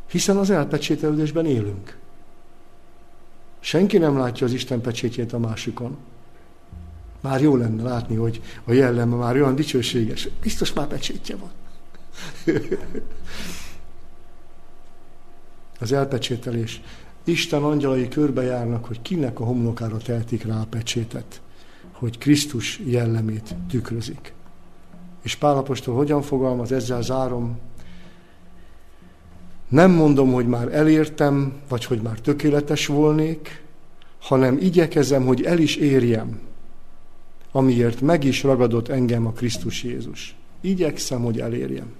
[0.06, 1.98] Hiszen az elpecsételődésben élünk.
[3.60, 5.96] Senki nem látja az Isten pecsétjét a másikon.
[7.20, 10.28] Már jó lenne látni, hogy a jelleme már olyan dicsőséges.
[10.42, 11.50] Biztos már pecsétje van.
[15.80, 16.82] Az elpecsételés.
[17.24, 21.40] Isten angyalai körbejárnak, hogy kinek a homlokára tehetik rá a pecsétet,
[21.92, 24.34] hogy Krisztus jellemét tükrözik.
[25.22, 27.58] És Pálapostól hogyan fogalmaz, ezzel zárom,
[29.68, 33.62] nem mondom, hogy már elértem, vagy hogy már tökéletes volnék,
[34.20, 36.40] hanem igyekezem, hogy el is érjem,
[37.52, 40.36] amiért meg is ragadott engem a Krisztus Jézus.
[40.60, 41.92] Igyekszem, hogy elérjem.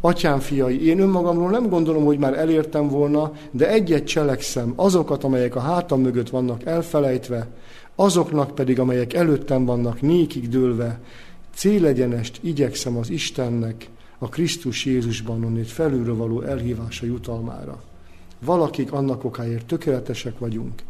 [0.00, 5.56] Atyám fiai, én önmagamról nem gondolom, hogy már elértem volna, de egyet cselekszem, azokat, amelyek
[5.56, 7.48] a hátam mögött vannak elfelejtve,
[7.94, 11.00] azoknak pedig, amelyek előttem vannak nékig dőlve,
[11.54, 13.88] célegyenest igyekszem az Istennek,
[14.18, 17.82] a Krisztus Jézusban onnét felülről való elhívása jutalmára.
[18.40, 20.82] Valakik annak okáért tökéletesek vagyunk,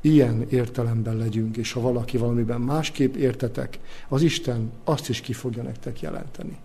[0.00, 5.62] ilyen értelemben legyünk, és ha valaki valamiben másképp értetek, az Isten azt is ki fogja
[5.62, 6.56] nektek jelenteni.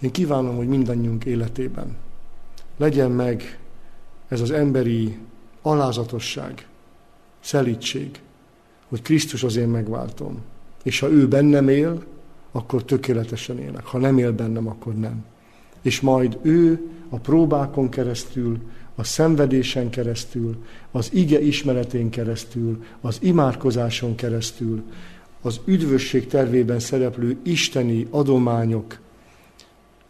[0.00, 1.96] Én kívánom, hogy mindannyiunk életében
[2.76, 3.58] legyen meg
[4.28, 5.18] ez az emberi
[5.62, 6.66] alázatosság,
[7.40, 8.20] szelítség,
[8.88, 10.42] hogy Krisztus az én megváltom.
[10.82, 12.04] És ha ő bennem él,
[12.52, 13.84] akkor tökéletesen élek.
[13.84, 15.24] Ha nem él bennem, akkor nem.
[15.82, 18.58] És majd ő a próbákon keresztül,
[18.94, 20.56] a szenvedésen keresztül,
[20.90, 24.82] az ige ismeretén keresztül, az imádkozáson keresztül,
[25.42, 28.98] az üdvösség tervében szereplő isteni adományok,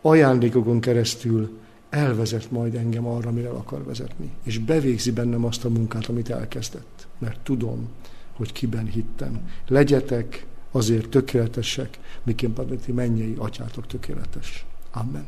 [0.03, 1.59] ajándékokon keresztül
[1.91, 4.31] elvezet majd engem arra, mire akar vezetni.
[4.43, 7.07] És bevégzi bennem azt a munkát, amit elkezdett.
[7.19, 7.89] Mert tudom,
[8.33, 9.41] hogy kiben hittem.
[9.69, 10.47] Legyetek
[10.79, 14.67] azért tökéletesek, miként pedig ti mennyei atyátok tökéletes.
[14.93, 15.27] Amen.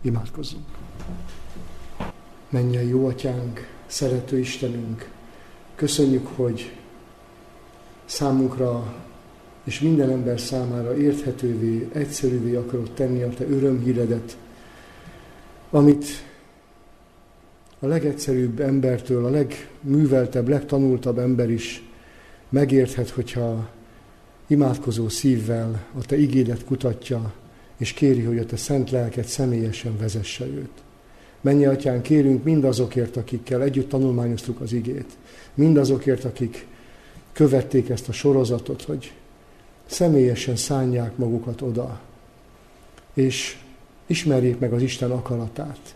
[0.00, 0.64] Imádkozzunk.
[2.48, 5.10] Mennyei jó atyánk, szerető Istenünk,
[5.74, 6.76] köszönjük, hogy
[8.04, 8.94] számunkra
[9.64, 14.36] és minden ember számára érthetővé, egyszerűvé akarod tenni a te örömhíredet,
[15.70, 16.04] amit
[17.78, 21.82] a legegyszerűbb embertől, a legműveltebb, legtanultabb ember is
[22.48, 23.68] megérthet, hogyha
[24.46, 27.32] imádkozó szívvel a te igédet kutatja,
[27.76, 30.82] és kéri, hogy a te szent lelket személyesen vezesse őt.
[31.40, 35.16] Mennyi atyán, kérünk mindazokért, akikkel együtt tanulmányoztuk az igét,
[35.54, 36.66] mindazokért, akik
[37.32, 39.12] követték ezt a sorozatot, hogy
[39.86, 42.00] személyesen szánják magukat oda,
[43.14, 43.58] és
[44.06, 45.94] ismerjék meg az Isten akaratát,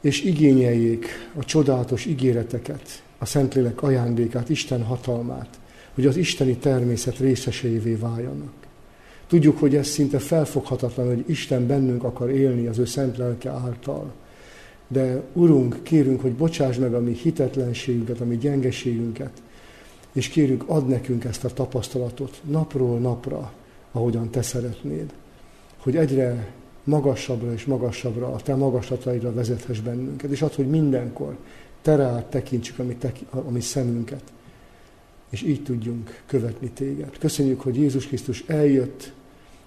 [0.00, 5.59] és igényeljék a csodálatos ígéreteket, a Szentlélek ajándékát, Isten hatalmát,
[5.94, 8.52] hogy az isteni természet részeseivé váljanak.
[9.26, 14.12] Tudjuk, hogy ez szinte felfoghatatlan, hogy Isten bennünk akar élni az ő szent lelke által.
[14.88, 19.42] De Urunk, kérünk, hogy bocsáss meg a mi hitetlenségünket, a mi gyengeségünket,
[20.12, 23.52] és kérünk, ad nekünk ezt a tapasztalatot napról napra,
[23.92, 25.12] ahogyan Te szeretnéd,
[25.76, 26.52] hogy egyre
[26.84, 31.36] magasabbra és magasabbra, a Te magaslataidra vezethess bennünket, és ad, hogy mindenkor
[31.82, 34.22] Te rád tekintsük a mi, te, a mi szemünket,
[35.30, 37.18] és így tudjunk követni téged.
[37.18, 39.12] Köszönjük, hogy Jézus Krisztus eljött,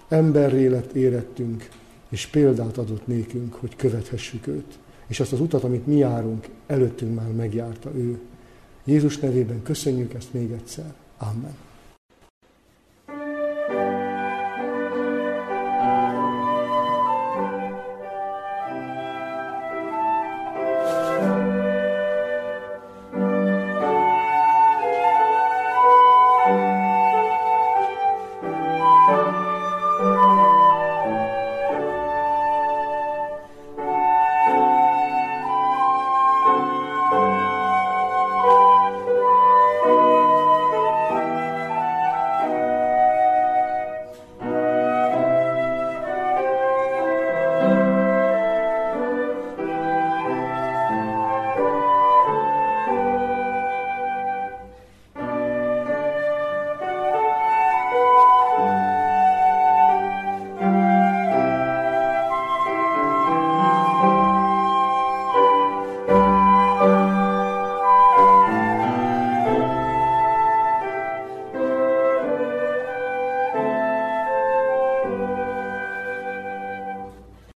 [0.08, 1.68] emberré lett érettünk,
[2.08, 4.78] és példát adott nékünk, hogy követhessük őt.
[5.06, 8.18] És azt az utat, amit mi járunk, előttünk már megjárta ő.
[8.84, 10.94] Jézus nevében köszönjük ezt még egyszer.
[11.18, 11.56] Amen.